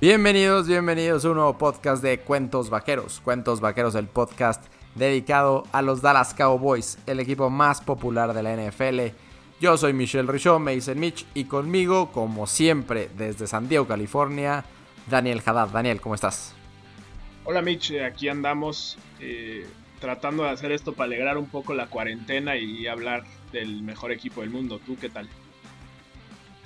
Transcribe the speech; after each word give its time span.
Bienvenidos, 0.00 0.68
bienvenidos 0.68 1.24
a 1.24 1.30
un 1.30 1.34
nuevo 1.38 1.58
podcast 1.58 2.04
de 2.04 2.20
Cuentos 2.20 2.70
Vaqueros. 2.70 3.20
Cuentos 3.24 3.60
Vaqueros, 3.60 3.96
el 3.96 4.06
podcast 4.06 4.64
dedicado 4.94 5.64
a 5.72 5.82
los 5.82 6.02
Dallas 6.02 6.34
Cowboys, 6.34 6.98
el 7.08 7.18
equipo 7.18 7.50
más 7.50 7.80
popular 7.80 8.32
de 8.32 8.44
la 8.44 8.54
NFL. 8.54 9.12
Yo 9.60 9.76
soy 9.76 9.92
Michelle 9.94 10.30
Richaud, 10.30 10.60
me 10.60 10.76
dicen 10.76 11.00
Mitch, 11.00 11.26
y 11.34 11.46
conmigo, 11.46 12.12
como 12.12 12.46
siempre, 12.46 13.10
desde 13.18 13.48
San 13.48 13.68
Diego, 13.68 13.88
California, 13.88 14.64
Daniel 15.10 15.42
Haddad. 15.44 15.70
Daniel, 15.70 16.00
¿cómo 16.00 16.14
estás? 16.14 16.54
Hola 17.42 17.60
Mitch, 17.60 17.90
eh, 17.90 18.04
aquí 18.04 18.28
andamos 18.28 18.98
eh, 19.18 19.66
tratando 19.98 20.44
de 20.44 20.50
hacer 20.50 20.70
esto 20.70 20.92
para 20.92 21.06
alegrar 21.06 21.38
un 21.38 21.48
poco 21.48 21.74
la 21.74 21.88
cuarentena 21.88 22.56
y 22.56 22.86
hablar 22.86 23.24
del 23.50 23.82
mejor 23.82 24.12
equipo 24.12 24.42
del 24.42 24.50
mundo. 24.50 24.80
¿Tú 24.86 24.96
qué 24.96 25.08
tal? 25.08 25.28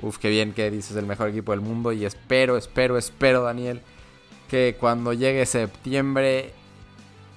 Uf, 0.03 0.19
qué 0.19 0.31
bien 0.31 0.53
que 0.53 0.69
dices 0.71 0.97
el 0.97 1.07
mejor 1.07 1.29
equipo 1.29 1.53
del 1.53 1.61
mundo 1.61 1.93
y 1.93 2.05
espero, 2.05 2.57
espero, 2.57 2.99
espero, 2.99 3.43
Daniel, 3.45 3.81
que 4.51 4.77
cuando 4.79 5.13
llegue 5.13 5.47
septiembre, 5.47 6.53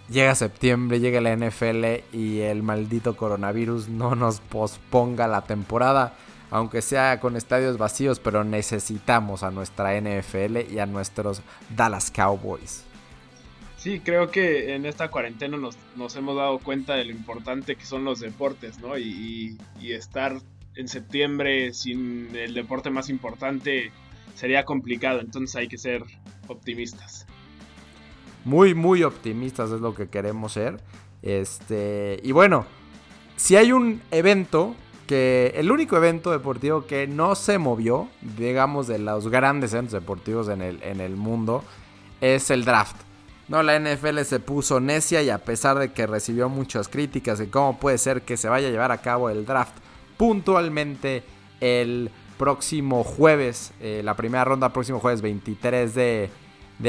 llega 0.09 0.33
septiembre, 0.33 0.99
llegue 0.99 1.21
la 1.21 1.35
NFL 1.35 1.85
y 2.11 2.39
el 2.39 2.63
maldito 2.63 3.15
coronavirus 3.15 3.87
no 3.87 4.15
nos 4.15 4.39
posponga 4.39 5.27
la 5.27 5.43
temporada, 5.43 6.15
aunque 6.49 6.81
sea 6.81 7.19
con 7.19 7.35
estadios 7.35 7.77
vacíos, 7.77 8.19
pero 8.19 8.43
necesitamos 8.43 9.43
a 9.43 9.51
nuestra 9.51 9.93
NFL 10.01 10.71
y 10.71 10.79
a 10.79 10.87
nuestros 10.87 11.43
Dallas 11.75 12.09
Cowboys. 12.09 12.83
Sí, 13.77 13.99
creo 13.99 14.31
que 14.31 14.73
en 14.73 14.87
esta 14.87 15.11
cuarentena 15.11 15.57
nos, 15.57 15.77
hemos 16.15 16.35
dado 16.35 16.57
cuenta 16.57 16.95
de 16.95 17.05
lo 17.05 17.11
importante 17.11 17.75
que 17.75 17.85
son 17.85 18.03
los 18.03 18.19
deportes, 18.19 18.79
¿no? 18.79 18.97
y 18.97 19.59
estar 19.83 20.41
en 20.75 20.87
septiembre 20.87 21.73
sin 21.73 22.35
el 22.35 22.53
deporte 22.53 22.89
más 22.89 23.09
importante 23.09 23.91
sería 24.35 24.65
complicado, 24.65 25.21
entonces 25.21 25.55
hay 25.55 25.67
que 25.67 25.77
ser 25.77 26.03
optimistas. 26.47 27.25
Muy, 28.43 28.75
muy 28.75 29.03
optimistas 29.03 29.71
es 29.71 29.81
lo 29.81 29.95
que 29.95 30.07
queremos 30.07 30.53
ser. 30.53 30.79
Este, 31.21 32.19
y 32.21 32.31
bueno, 32.31 32.65
si 33.37 33.55
hay 33.55 33.71
un 33.71 34.01
evento 34.11 34.75
que 35.07 35.53
el 35.55 35.71
único 35.71 35.97
evento 35.97 36.31
deportivo 36.31 36.85
que 36.85 37.07
no 37.07 37.35
se 37.35 37.57
movió, 37.57 38.07
digamos, 38.37 38.87
de 38.87 38.99
los 38.99 39.27
grandes 39.29 39.73
eventos 39.73 39.93
deportivos 39.93 40.49
en 40.49 40.61
el, 40.61 40.81
en 40.83 40.99
el 40.99 41.15
mundo, 41.15 41.63
es 42.21 42.49
el 42.51 42.65
draft. 42.65 42.95
No, 43.47 43.61
la 43.61 43.79
NFL 43.79 44.21
se 44.21 44.39
puso 44.39 44.79
necia 44.79 45.21
y 45.21 45.29
a 45.29 45.37
pesar 45.37 45.77
de 45.77 45.91
que 45.93 46.07
recibió 46.07 46.49
muchas 46.49 46.87
críticas 46.87 47.37
de 47.37 47.49
cómo 47.49 47.79
puede 47.79 47.99
ser 47.99 48.23
que 48.23 48.37
se 48.37 48.49
vaya 48.49 48.67
a 48.67 48.71
llevar 48.71 48.91
a 48.91 48.97
cabo 48.97 49.29
el 49.29 49.45
draft 49.45 49.75
puntualmente 50.17 51.23
el 51.59 52.11
próximo 52.37 53.03
jueves, 53.03 53.73
eh, 53.79 54.01
la 54.03 54.15
primera 54.15 54.43
ronda 54.43 54.73
próximo 54.73 54.99
jueves 54.99 55.21
23 55.21 55.95
de, 55.95 56.29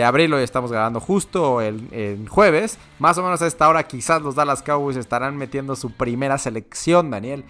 abril, 0.04 0.34
hoy 0.34 0.42
estamos 0.42 0.72
grabando 0.72 1.00
justo 1.00 1.60
el, 1.60 2.26
jueves, 2.28 2.78
más 2.98 3.16
o 3.18 3.22
menos 3.22 3.40
a 3.42 3.46
esta 3.46 3.68
hora 3.68 3.84
quizás 3.84 4.22
los 4.22 4.34
Dallas 4.34 4.62
Cowboys 4.62 4.96
estarán 4.96 5.36
metiendo 5.36 5.76
su 5.76 5.92
primera 5.92 6.38
selección, 6.38 7.10
Daniel. 7.10 7.44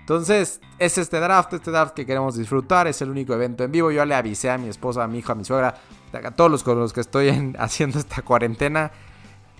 Entonces, 0.00 0.60
es 0.80 0.98
este 0.98 1.20
draft, 1.20 1.52
este 1.52 1.70
draft 1.70 1.94
que 1.94 2.04
queremos 2.04 2.36
disfrutar, 2.36 2.88
es 2.88 3.00
el 3.02 3.10
único 3.10 3.34
evento 3.34 3.62
en 3.62 3.70
vivo. 3.70 3.92
Yo 3.92 4.04
le 4.04 4.16
avisé 4.16 4.50
a 4.50 4.58
mi 4.58 4.68
esposa, 4.68 5.04
a 5.04 5.06
mi 5.06 5.18
hijo, 5.18 5.30
a 5.30 5.36
mi 5.36 5.44
suegra, 5.44 5.76
a 6.12 6.30
todos 6.32 6.50
los 6.50 6.64
con 6.64 6.78
los 6.78 6.92
que 6.92 7.00
estoy 7.00 7.54
haciendo 7.58 7.98
esta 8.00 8.22
cuarentena, 8.22 8.90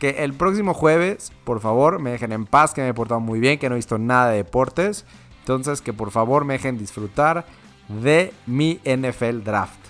que 0.00 0.24
el 0.24 0.34
próximo 0.34 0.74
jueves, 0.74 1.32
por 1.44 1.60
favor, 1.60 2.00
me 2.00 2.10
dejen 2.10 2.32
en 2.32 2.44
paz, 2.44 2.74
que 2.74 2.80
me 2.80 2.88
he 2.88 2.94
portado 2.94 3.20
muy 3.20 3.38
bien, 3.38 3.60
que 3.60 3.68
no 3.68 3.76
he 3.76 3.78
visto 3.78 3.98
nada 3.98 4.30
de 4.30 4.38
deportes. 4.38 5.06
Entonces, 5.42 5.82
que 5.82 5.92
por 5.92 6.12
favor 6.12 6.44
me 6.44 6.54
dejen 6.54 6.78
disfrutar 6.78 7.44
de 7.88 8.32
mi 8.46 8.78
NFL 8.84 9.42
Draft. 9.42 9.82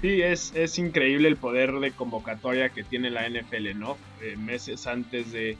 Sí, 0.00 0.22
es, 0.22 0.52
es 0.54 0.78
increíble 0.78 1.28
el 1.28 1.36
poder 1.36 1.72
de 1.72 1.90
convocatoria 1.90 2.70
que 2.70 2.84
tiene 2.84 3.10
la 3.10 3.28
NFL, 3.28 3.78
¿no? 3.78 3.98
Eh, 4.22 4.36
meses 4.36 4.86
antes 4.86 5.32
de, 5.32 5.56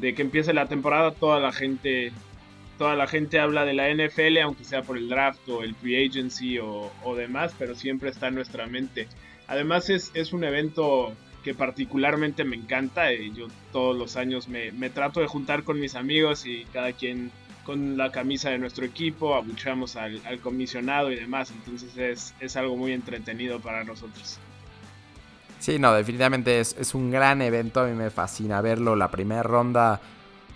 que 0.00 0.22
empiece 0.22 0.52
la 0.52 0.66
temporada, 0.66 1.12
toda 1.12 1.40
la 1.40 1.52
gente 1.52 2.12
toda 2.76 2.96
la 2.96 3.06
gente 3.06 3.38
habla 3.38 3.64
de 3.64 3.72
la 3.72 3.88
NFL, 3.88 4.38
aunque 4.38 4.64
sea 4.64 4.82
por 4.82 4.98
el 4.98 5.08
draft 5.08 5.48
o 5.48 5.62
el 5.62 5.76
free 5.76 6.08
agency 6.08 6.58
o, 6.58 6.90
demás, 7.16 7.54
pero 7.56 7.76
siempre 7.76 8.10
está 8.10 8.26
en 8.26 8.34
nuestra 8.34 8.66
mente. 8.66 9.06
Además 9.46 9.88
es, 9.90 10.10
es 10.14 10.32
un 10.32 10.42
evento 10.42 11.14
que 11.44 11.54
particularmente 11.54 12.42
me 12.42 12.56
encanta. 12.56 13.12
y 13.12 13.32
Yo 13.32 13.46
todos 13.72 13.96
los 13.96 14.16
años 14.16 14.48
me, 14.48 14.72
me, 14.72 14.90
trato 14.90 15.20
de 15.20 15.28
juntar 15.28 15.62
con 15.62 15.78
mis 15.78 15.94
amigos 15.94 16.46
y 16.46 16.64
cada 16.72 16.92
quien 16.92 17.30
con 17.64 17.96
la 17.96 18.12
camisa 18.12 18.50
de 18.50 18.58
nuestro 18.58 18.84
equipo, 18.84 19.34
abuchamos 19.34 19.96
al, 19.96 20.20
comisionado 20.42 21.10
y 21.10 21.16
demás. 21.16 21.50
Entonces 21.50 22.32
es, 22.40 22.56
algo 22.56 22.76
muy 22.76 22.92
entretenido 22.92 23.60
para 23.60 23.84
nosotros. 23.84 24.38
Sí, 25.58 25.78
no, 25.78 25.92
definitivamente 25.94 26.60
es, 26.60 26.76
es, 26.78 26.94
un 26.94 27.10
gran 27.10 27.42
evento. 27.42 27.80
A 27.80 27.86
mí 27.86 27.94
me 27.94 28.10
fascina 28.10 28.60
verlo. 28.60 28.96
La 28.96 29.10
primera 29.10 29.42
ronda 29.42 30.00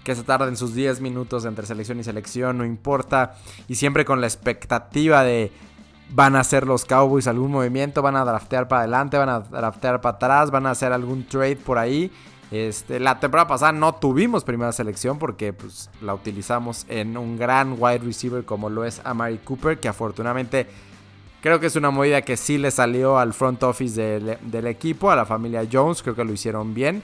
que 0.04 0.14
se 0.14 0.22
tarda 0.22 0.48
en 0.48 0.56
sus 0.56 0.74
10 0.74 1.00
minutos 1.00 1.44
entre 1.44 1.66
selección 1.66 2.00
y 2.00 2.04
selección, 2.04 2.58
no 2.58 2.64
importa. 2.64 3.36
Y 3.68 3.74
siempre 3.74 4.04
con 4.04 4.20
la 4.20 4.26
expectativa 4.26 5.24
de 5.24 5.52
van 6.10 6.36
a 6.36 6.40
hacer 6.40 6.66
los 6.66 6.84
Cowboys 6.84 7.26
algún 7.26 7.50
movimiento, 7.50 8.02
van 8.02 8.16
a 8.16 8.24
draftear 8.24 8.68
para 8.68 8.80
adelante, 8.82 9.18
van 9.18 9.28
a 9.28 9.40
draftear 9.40 10.00
para 10.00 10.16
atrás, 10.16 10.50
van 10.50 10.66
a 10.66 10.70
hacer 10.70 10.92
algún 10.92 11.26
trade 11.26 11.56
por 11.56 11.78
ahí. 11.78 12.10
Este, 12.50 12.98
la 12.98 13.20
temporada 13.20 13.46
pasada 13.46 13.72
no 13.72 13.94
tuvimos 13.94 14.42
primera 14.42 14.72
selección 14.72 15.18
porque 15.18 15.52
pues, 15.52 15.90
la 16.00 16.14
utilizamos 16.14 16.86
en 16.88 17.18
un 17.18 17.36
gran 17.36 17.76
wide 17.78 17.98
receiver 17.98 18.44
como 18.44 18.70
lo 18.70 18.84
es 18.84 19.02
Amari 19.04 19.38
Cooper, 19.38 19.78
que 19.78 19.88
afortunadamente 19.88 20.66
creo 21.42 21.60
que 21.60 21.66
es 21.66 21.76
una 21.76 21.90
movida 21.90 22.22
que 22.22 22.36
sí 22.36 22.56
le 22.58 22.70
salió 22.70 23.18
al 23.18 23.34
front 23.34 23.62
office 23.62 24.18
del, 24.20 24.66
equipo, 24.66 25.10
a 25.10 25.16
la 25.16 25.26
familia 25.26 25.66
Jones, 25.70 26.02
creo 26.02 26.14
que 26.14 26.24
lo 26.24 26.32
hicieron 26.32 26.74
bien. 26.74 27.02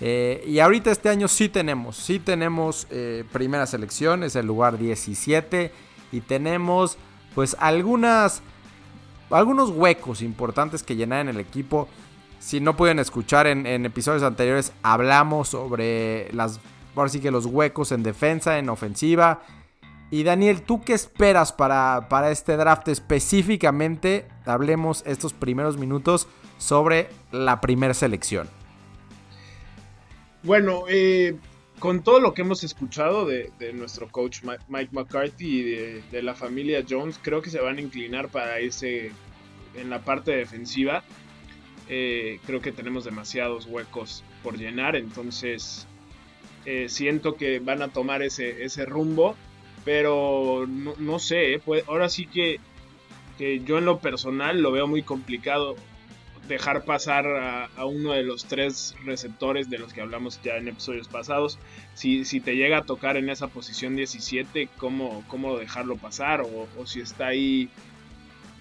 Eh, 0.00 0.44
y 0.46 0.58
ahorita 0.60 0.90
este 0.90 1.08
año 1.08 1.26
sí 1.26 1.48
tenemos, 1.48 1.96
sí 1.96 2.18
tenemos 2.18 2.86
eh, 2.90 3.24
primera 3.32 3.66
selección, 3.66 4.22
es 4.22 4.36
el 4.36 4.46
lugar 4.46 4.78
17 4.78 5.72
y 6.12 6.20
tenemos 6.20 6.98
pues 7.34 7.56
algunas, 7.58 8.42
algunos 9.30 9.70
huecos 9.70 10.22
importantes 10.22 10.82
que 10.82 10.96
llenar 10.96 11.22
en 11.22 11.28
el 11.28 11.40
equipo. 11.40 11.88
Si 12.38 12.60
no 12.60 12.76
pueden 12.76 12.98
escuchar 12.98 13.46
en, 13.46 13.66
episodios 13.86 14.22
anteriores, 14.22 14.72
hablamos 14.82 15.48
sobre 15.48 16.32
las, 16.32 16.60
ahora 16.94 17.10
que 17.10 17.30
los 17.30 17.46
huecos 17.46 17.92
en 17.92 18.02
defensa, 18.02 18.58
en 18.58 18.68
ofensiva. 18.68 19.42
Y 20.10 20.22
Daniel, 20.22 20.62
¿tú 20.62 20.82
qué 20.82 20.92
esperas 20.92 21.52
para, 21.52 22.08
para 22.08 22.30
este 22.30 22.56
draft 22.56 22.88
específicamente? 22.88 24.28
Hablemos 24.44 25.02
estos 25.06 25.32
primeros 25.32 25.76
minutos 25.76 26.28
sobre 26.58 27.08
la 27.32 27.60
primera 27.60 27.94
selección. 27.94 28.48
Bueno, 30.44 30.84
eh, 30.88 31.34
con 31.80 32.04
todo 32.04 32.20
lo 32.20 32.34
que 32.34 32.42
hemos 32.42 32.62
escuchado 32.62 33.26
de, 33.26 33.50
nuestro 33.74 34.08
coach 34.08 34.42
Mike 34.68 34.90
McCarthy 34.92 35.58
y 35.58 35.62
de, 35.62 36.02
de, 36.12 36.22
la 36.22 36.34
familia 36.34 36.84
Jones, 36.88 37.18
creo 37.20 37.42
que 37.42 37.50
se 37.50 37.60
van 37.60 37.78
a 37.78 37.80
inclinar 37.80 38.28
para 38.28 38.60
irse 38.60 39.10
en 39.74 39.90
la 39.90 40.00
parte 40.00 40.30
defensiva. 40.30 41.02
Eh, 41.88 42.40
creo 42.46 42.60
que 42.60 42.72
tenemos 42.72 43.04
demasiados 43.04 43.66
huecos 43.66 44.24
por 44.42 44.58
llenar, 44.58 44.96
entonces 44.96 45.86
eh, 46.64 46.88
siento 46.88 47.36
que 47.36 47.60
van 47.60 47.80
a 47.82 47.88
tomar 47.88 48.22
ese, 48.22 48.64
ese 48.64 48.84
rumbo, 48.84 49.36
pero 49.84 50.66
no, 50.66 51.18
sé, 51.20 51.54
eh, 51.54 51.60
pues, 51.64 51.84
ahora 51.86 52.08
sí 52.08 52.26
que, 52.26 52.58
yo 53.64 53.78
en 53.78 53.84
lo 53.84 54.00
personal 54.00 54.62
lo 54.62 54.72
veo 54.72 54.88
muy 54.88 55.02
complicado 55.02 55.76
dejar 56.48 56.84
pasar 56.84 57.26
a, 57.76 57.84
uno 57.84 58.12
de 58.12 58.22
los 58.22 58.46
tres 58.46 58.96
receptores 59.04 59.68
de 59.68 59.78
los 59.78 59.92
que 59.92 60.00
hablamos 60.00 60.40
ya 60.42 60.56
en 60.56 60.68
episodios 60.68 61.06
pasados. 61.06 61.58
Si, 61.94 62.24
si 62.24 62.40
te 62.40 62.56
llega 62.56 62.78
a 62.78 62.82
tocar 62.84 63.16
en 63.16 63.28
esa 63.28 63.48
posición 63.48 63.94
17, 63.94 64.68
¿cómo, 64.78 65.22
cómo 65.28 65.58
dejarlo 65.58 65.96
pasar? 65.96 66.40
O, 66.40 66.66
o 66.78 66.86
si 66.86 67.00
está 67.00 67.28
ahí 67.28 67.68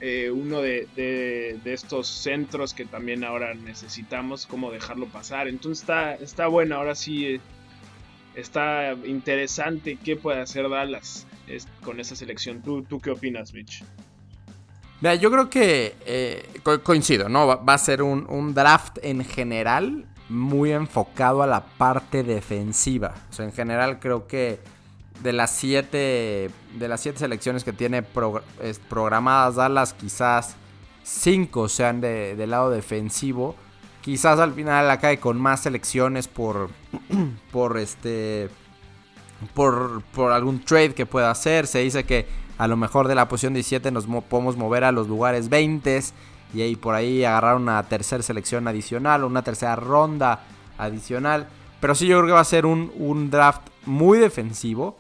eh, 0.01 0.30
uno 0.30 0.62
de, 0.62 1.59
estos 1.65 2.07
centros 2.07 2.74
que 2.74 2.86
también 2.86 3.24
ahora 3.24 3.53
necesitamos, 3.53 4.45
cómo 4.45 4.71
dejarlo 4.71 5.07
pasar. 5.07 5.47
Entonces 5.47 5.81
está, 5.81 6.15
está 6.15 6.47
bueno, 6.47 6.75
ahora 6.75 6.95
sí 6.95 7.25
eh, 7.25 7.42
está 8.36 8.94
interesante 9.06 9.97
qué 10.03 10.15
puede 10.15 10.42
hacer 10.42 10.69
Dallas 10.69 11.25
con 11.81 12.00
esa 12.00 12.15
selección. 12.15 12.62
¿Tú, 12.62 12.83
¿Tú 12.83 13.00
qué 13.00 13.12
opinas, 13.12 13.53
Mitch? 13.53 13.83
Mira, 15.01 15.15
yo 15.15 15.31
creo 15.31 15.50
que 15.50 15.95
eh, 16.06 16.45
coincido, 16.83 17.30
¿no? 17.30 17.48
Va, 17.48 17.74
a 17.74 17.77
ser 17.77 18.01
un, 18.01 18.25
un, 18.30 18.53
draft 18.53 18.98
en 19.01 19.24
general 19.24 20.06
muy 20.30 20.71
enfocado 20.71 21.44
a 21.44 21.48
la 21.48 21.65
parte 21.65 22.24
defensiva. 22.24 23.13
O 23.30 23.33
sea, 23.33 23.45
en 23.45 23.53
general 23.53 24.00
creo 24.00 24.27
que 24.27 24.59
de 25.23 25.33
las 25.33 25.51
siete 25.51 26.50
de 26.73 26.88
las 26.88 27.01
siete 27.01 27.19
selecciones 27.19 27.63
que 27.63 27.73
tiene 27.73 28.03
programadas 28.89 29.56
Dallas, 29.56 29.94
quizás 29.94 30.56
cinco 31.03 31.69
sean 31.69 32.01
de, 32.01 32.35
del 32.35 32.51
lado 32.51 32.69
defensivo. 32.69 33.56
Quizás 34.01 34.39
al 34.39 34.53
final 34.53 34.88
la 34.88 35.00
cae 35.00 35.19
con 35.19 35.39
más 35.39 35.62
selecciones 35.62 36.27
por 36.27 36.69
por 37.51 37.77
este 37.77 38.50
por, 39.53 40.01
por 40.13 40.31
algún 40.31 40.63
trade 40.63 40.94
que 40.94 41.06
pueda 41.06 41.31
hacer. 41.31 41.67
Se 41.67 41.79
dice 41.79 42.03
que 42.03 42.27
a 42.57 42.67
lo 42.67 42.77
mejor 42.77 43.07
de 43.07 43.15
la 43.15 43.27
posición 43.27 43.53
17 43.53 43.91
nos 43.91 44.06
podemos 44.06 44.57
mover 44.57 44.83
a 44.83 44.91
los 44.91 45.07
lugares 45.07 45.50
20 45.50 46.03
y 46.53 46.62
ahí 46.62 46.75
por 46.75 46.95
ahí 46.95 47.23
agarrar 47.23 47.56
una 47.56 47.81
tercera 47.83 48.23
selección 48.23 48.67
adicional 48.67 49.23
o 49.23 49.27
una 49.27 49.44
tercera 49.44 49.75
ronda 49.75 50.44
adicional. 50.77 51.47
Pero 51.81 51.95
sí 51.95 52.07
yo 52.07 52.17
creo 52.17 52.27
que 52.27 52.33
va 52.33 52.39
a 52.39 52.45
ser 52.45 52.65
un, 52.65 52.91
un 52.97 53.29
draft 53.29 53.62
muy 53.85 54.19
defensivo. 54.19 54.97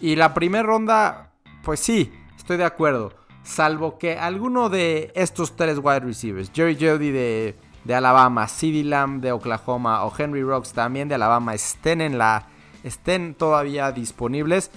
Y 0.00 0.16
la 0.16 0.34
primera 0.34 0.64
ronda, 0.64 1.32
pues 1.62 1.80
sí, 1.80 2.12
estoy 2.36 2.56
de 2.56 2.64
acuerdo. 2.64 3.12
Salvo 3.42 3.98
que 3.98 4.16
alguno 4.16 4.68
de 4.68 5.12
estos 5.14 5.56
tres 5.56 5.78
wide 5.82 6.00
receivers, 6.00 6.50
Jerry 6.54 6.76
Jody 6.80 7.10
de, 7.10 7.56
de 7.84 7.94
Alabama, 7.94 8.46
CeeDee 8.46 8.84
Lamb 8.84 9.20
de 9.20 9.32
Oklahoma 9.32 10.04
o 10.04 10.12
Henry 10.16 10.42
Rocks 10.42 10.72
también 10.72 11.08
de 11.08 11.14
Alabama 11.14 11.54
estén 11.54 12.00
en 12.00 12.18
la 12.18 12.46
estén 12.84 13.34
todavía 13.34 13.92
disponibles, 13.92 14.70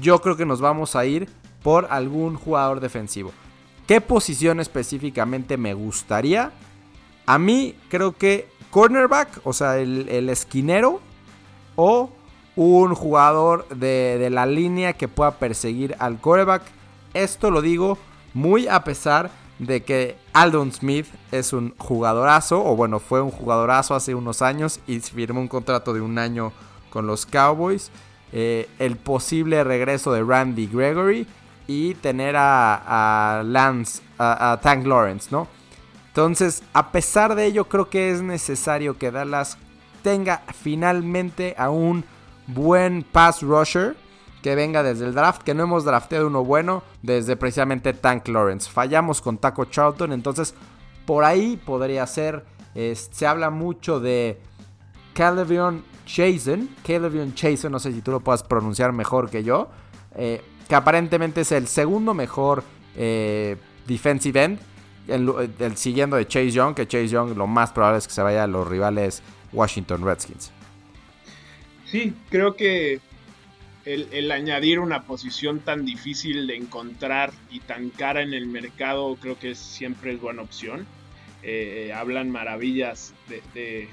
yo 0.00 0.20
creo 0.20 0.36
que 0.36 0.46
nos 0.46 0.60
vamos 0.60 0.96
a 0.96 1.04
ir 1.04 1.28
por 1.62 1.86
algún 1.90 2.36
jugador 2.36 2.80
defensivo. 2.80 3.32
¿Qué 3.86 4.00
posición 4.00 4.60
específicamente 4.60 5.56
me 5.56 5.74
gustaría? 5.74 6.52
A 7.26 7.38
mí 7.38 7.74
creo 7.88 8.16
que 8.16 8.48
cornerback, 8.70 9.40
o 9.44 9.52
sea, 9.52 9.78
el, 9.78 10.28
esquinero, 10.28 11.00
o 11.76 12.10
un 12.56 12.94
jugador 12.94 13.68
de, 13.68 14.18
de, 14.18 14.30
la 14.30 14.46
línea 14.46 14.92
que 14.92 15.08
pueda 15.08 15.32
perseguir 15.32 15.96
al 15.98 16.18
quarterback. 16.18 16.62
Esto 17.12 17.50
lo 17.50 17.62
digo 17.62 17.98
muy 18.32 18.68
a 18.68 18.84
pesar 18.84 19.30
de 19.58 19.82
que 19.82 20.16
Aldon 20.32 20.72
Smith 20.72 21.06
es 21.30 21.52
un 21.52 21.74
jugadorazo, 21.78 22.64
o 22.64 22.76
bueno, 22.76 22.98
fue 22.98 23.20
un 23.20 23.30
jugadorazo 23.30 23.94
hace 23.94 24.14
unos 24.14 24.42
años 24.42 24.80
y 24.86 25.00
firmó 25.00 25.40
un 25.40 25.48
contrato 25.48 25.92
de 25.94 26.00
un 26.00 26.18
año 26.18 26.52
con 26.90 27.06
los 27.06 27.26
Cowboys. 27.26 27.90
Eh, 28.32 28.68
el 28.80 28.96
posible 28.96 29.62
regreso 29.62 30.12
de 30.12 30.24
Randy 30.24 30.66
Gregory 30.66 31.26
y 31.68 31.94
tener 31.94 32.34
a, 32.36 33.42
Lance, 33.44 34.02
a, 34.18 34.58
Tank 34.60 34.84
Lawrence, 34.86 35.28
¿no? 35.30 35.46
Entonces, 36.08 36.62
a 36.72 36.90
pesar 36.90 37.36
de 37.36 37.46
ello, 37.46 37.66
creo 37.66 37.88
que 37.88 38.10
es 38.10 38.22
necesario 38.22 38.98
que 38.98 39.10
Dallas 39.10 39.56
tenga 40.02 40.42
finalmente 40.62 41.54
a 41.56 41.70
un 41.70 42.04
buen 42.46 43.02
pass 43.02 43.42
rusher 43.42 43.96
que 44.42 44.54
venga 44.54 44.82
desde 44.82 45.06
el 45.06 45.14
draft, 45.14 45.42
que 45.42 45.54
no 45.54 45.62
hemos 45.62 45.84
drafteado 45.84 46.26
uno 46.26 46.44
bueno 46.44 46.82
desde 47.02 47.36
precisamente 47.36 47.94
Tank 47.94 48.28
Lawrence. 48.28 48.70
Fallamos 48.70 49.22
con 49.22 49.38
Taco 49.38 49.64
Charlton, 49.64 50.12
entonces 50.12 50.54
por 51.06 51.24
ahí 51.24 51.56
podría 51.56 52.06
ser. 52.06 52.44
se 52.74 53.26
habla 53.26 53.48
mucho 53.50 54.00
de 54.00 54.38
Calevion 55.14 55.82
Chasen, 56.04 56.68
Calevion 56.86 57.34
Chasen, 57.34 57.72
no 57.72 57.78
sé 57.78 57.92
si 57.92 58.02
tú 58.02 58.10
lo 58.10 58.20
puedas 58.20 58.42
pronunciar 58.42 58.92
mejor 58.92 59.30
que 59.30 59.42
yo. 59.42 59.68
Eh, 60.14 60.42
que 60.68 60.74
aparentemente 60.74 61.42
es 61.42 61.52
el 61.52 61.66
segundo 61.66 62.14
mejor 62.14 62.64
eh, 62.96 63.56
defensive 63.86 64.42
end, 64.42 64.58
el, 65.08 65.76
siguiendo 65.76 66.16
de 66.16 66.26
Chase 66.26 66.50
Young, 66.50 66.74
que 66.74 66.86
Chase 66.86 67.08
Young 67.08 67.36
lo 67.36 67.46
más 67.46 67.72
probable 67.72 67.98
es 67.98 68.06
que 68.06 68.14
se 68.14 68.22
vaya 68.22 68.44
a 68.44 68.46
los 68.46 68.66
rivales 68.66 69.22
Washington 69.52 70.04
Redskins. 70.04 70.52
Sí, 71.86 72.14
creo 72.30 72.56
que 72.56 73.00
el, 73.84 74.30
añadir 74.30 74.78
una 74.78 75.02
posición 75.02 75.60
tan 75.60 75.84
difícil 75.84 76.46
de 76.46 76.56
encontrar 76.56 77.32
y 77.50 77.60
tan 77.60 77.90
cara 77.90 78.22
en 78.22 78.32
el 78.32 78.46
mercado 78.46 79.16
creo 79.16 79.38
que 79.38 79.54
siempre 79.54 80.12
es 80.12 80.20
buena 80.20 80.42
opción. 80.42 80.86
Eh, 81.42 81.92
hablan 81.94 82.30
maravillas 82.30 83.12
de, 83.28 83.88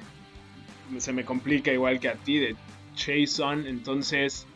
Se 1.00 1.12
me 1.12 1.26
complica 1.26 1.74
igual 1.74 2.00
que 2.00 2.08
a 2.08 2.16
ti, 2.16 2.40
de 2.40 2.56
Chase 2.96 3.44
entonces 3.68 4.48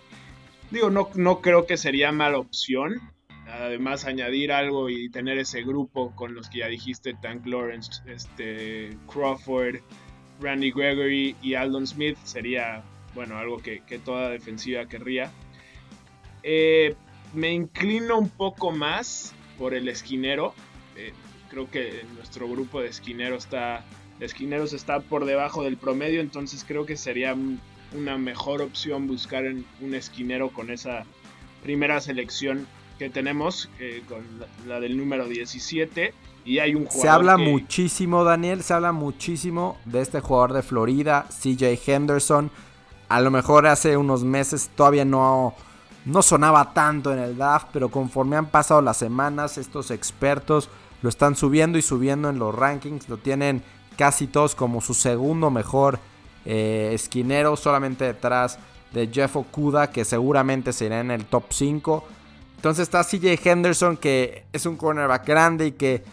Digo, 0.72 0.90
no, 0.90 1.10
no 1.16 1.42
creo 1.42 1.66
que 1.66 1.78
sería 1.78 2.12
mala 2.12 2.40
opción. 2.40 3.00
Además, 3.48 4.06
añadir 4.06 4.52
algo 4.52 4.90
y 4.90 5.10
tener 5.10 5.38
ese 5.38 5.62
grupo 5.62 6.14
con 6.16 6.34
los 6.34 6.50
que 6.50 6.60
ya 6.60 6.68
dijiste, 6.68 7.14
Tank 7.22 7.46
Lawrence, 7.46 8.02
este, 8.08 8.98
Crawford, 9.08 9.78
Randy 10.42 10.72
Gregory 10.72 11.36
y 11.42 11.54
Aldon 11.54 11.86
Smith 11.86 12.18
sería, 12.24 12.84
bueno, 13.16 13.38
algo 13.38 13.58
que, 13.58 13.82
toda 14.04 14.30
defensiva 14.30 14.86
querría. 14.88 15.32
Eh, 16.44 16.96
me 17.34 17.52
inclino 17.52 18.20
un 18.20 18.30
poco 18.30 18.72
más 18.72 19.34
por 19.58 19.74
el 19.74 19.88
esquinero. 19.88 20.54
Eh, 20.96 21.14
creo 21.50 21.70
que 21.72 22.06
nuestro 22.16 22.48
grupo 22.48 22.82
de 22.82 22.90
esquineros 22.90 23.46
está, 23.46 23.84
de 24.20 24.26
esquineros 24.26 24.74
está 24.74 25.00
por 25.00 25.26
debajo 25.26 25.64
del 25.64 25.78
promedio, 25.78 26.22
entonces 26.22 26.64
creo 26.68 26.86
que 26.86 26.98
sería 26.98 27.36
una 27.94 28.18
mejor 28.18 28.62
opción 28.62 29.08
buscar 29.08 29.46
en 29.46 29.66
un 29.82 29.96
esquinero 29.96 30.50
con 30.50 30.70
esa 30.70 31.06
primera 31.64 32.00
selección 32.02 32.68
que 33.00 33.10
tenemos, 33.10 33.70
eh, 33.80 34.04
con 34.08 34.24
la, 34.68 34.80
del 34.80 34.98
número 34.98 35.28
17. 35.28 36.14
Y 36.46 36.60
hay 36.60 36.76
un 36.76 36.86
jugador. 36.86 37.02
Se 37.02 37.10
habla 37.10 37.38
muchísimo, 37.38 38.24
Daniel, 38.24 38.62
se 38.62 38.74
habla 38.74 38.92
muchísimo 38.92 39.78
de 39.86 40.02
este 40.02 40.20
jugador 40.20 40.54
de 40.54 40.62
Florida, 40.62 41.28
CJ 41.30 41.80
Henderson. 41.88 42.52
A 43.08 43.22
lo 43.22 43.32
mejor 43.32 43.68
hace 43.68 43.98
unos 43.98 44.24
meses 44.24 44.70
todavía 44.76 45.06
no, 45.06 45.54
no 46.06 46.22
sonaba 46.22 46.74
tanto 46.74 47.12
en 47.14 47.20
el 47.20 47.38
draft, 47.38 47.68
pero 47.72 47.90
conforme 47.90 48.36
han 48.36 48.48
pasado 48.48 48.82
las 48.82 48.98
semanas, 48.98 49.58
estos 49.58 49.92
expertos 49.92 50.70
lo 51.02 51.10
están 51.10 51.36
subiendo 51.36 51.78
y 51.78 51.82
subiendo 51.82 52.30
en 52.30 52.40
los 52.40 52.54
rankings. 52.54 53.10
Lo 53.10 53.18
tienen 53.18 53.64
casi 53.98 54.28
todos 54.28 54.56
como 54.56 54.82
su 54.82 54.94
segundo 54.94 55.52
mejor 55.52 56.00
eh, 56.46 56.92
esquinero 56.94 57.56
solamente 57.56 58.06
detrás 58.06 58.58
de 58.92 59.08
Jeff 59.08 59.36
Okuda, 59.36 59.92
que 59.92 60.06
seguramente 60.06 60.74
será 60.74 61.00
en 61.00 61.12
el 61.12 61.26
top 61.26 61.46
5. 61.50 62.04
Entonces 62.56 62.84
está 62.84 63.04
CJ 63.04 63.40
Henderson, 63.44 63.98
que 63.98 64.46
es 64.54 64.66
un 64.66 64.78
cornerback 64.78 65.28
grande 65.28 65.68
y 65.68 65.72
que 65.74 66.04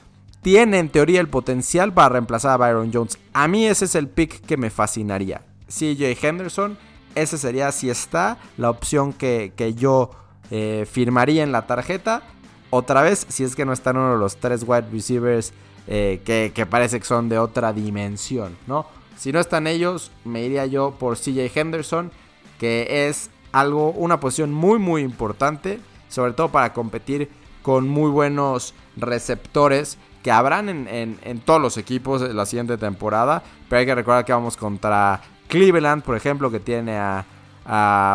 tiene 0.43 0.79
en 0.79 0.89
teoría 0.89 1.21
el 1.21 1.29
potencial 1.29 1.95
para 1.95 2.11
reemplazar 2.11 2.53
a 2.53 2.57
Byron 2.57 2.91
Jones. 2.93 3.19
A 3.33 3.47
mí 3.49 3.67
ese 3.67 3.85
es 3.85 3.95
el 3.95 4.09
pick 4.09 4.45
que 4.45 4.57
me 4.57 4.71
fascinaría. 4.71 5.43
CJ 5.73 6.17
Henderson, 6.21 6.77
ese 7.15 7.39
sería 7.39 7.73
si 7.73 7.91
está 7.91 8.39
la 8.57 8.71
opción 8.71 9.13
que, 9.13 9.53
yo 9.77 10.11
eh, 10.51 10.87
firmaría 10.91 11.43
en 11.43 11.53
la 11.53 11.67
tarjeta. 11.67 12.23
Otra 12.71 13.03
vez, 13.03 13.27
si 13.29 13.45
es 13.45 13.55
que 13.57 13.65
no 13.65 13.73
están 13.73 13.97
uno 13.97 14.13
de 14.13 14.19
los 14.19 14.37
tres 14.37 14.65
wide 14.67 14.87
receivers 14.93 15.53
eh, 15.87 16.21
que, 16.25 16.53
que 16.55 16.67
parece 16.67 16.99
que 16.99 17.07
son 17.07 17.29
de 17.29 17.39
otra 17.39 17.73
dimensión, 17.73 18.57
¿no? 18.67 18.87
Si 19.17 19.31
no 19.31 19.41
están 19.41 19.67
ellos, 19.67 20.11
me 20.25 20.43
iría 20.43 20.67
yo 20.67 20.97
por 20.99 21.17
CJ 21.17 21.51
Henderson, 21.55 22.11
que 22.59 23.09
es 23.09 23.31
algo, 23.53 23.91
una 23.91 24.21
posición 24.21 24.53
muy 24.53 24.79
muy 24.79 25.03
importante, 25.03 25.81
sobre 26.09 26.33
todo 26.33 26.49
para 26.51 26.73
competir 26.73 27.31
con 27.63 27.89
muy 27.89 28.11
buenos 28.11 28.75
receptores 28.97 29.99
que 30.23 30.31
habrán 30.31 30.69
en, 30.69 31.41
todos 31.41 31.61
los 31.61 31.77
equipos 31.77 32.23
la 32.23 32.47
siguiente 32.47 32.77
temporada. 32.79 33.43
Pero 33.69 33.81
hay 33.81 33.87
que 33.87 33.95
recordar 33.95 34.25
que 34.25 34.33
vamos 34.33 34.57
contra 34.57 35.21
Cleveland, 35.53 36.03
por 36.03 36.17
ejemplo, 36.17 36.51
que 36.51 36.61
tiene 36.61 36.97
a, 36.97 37.27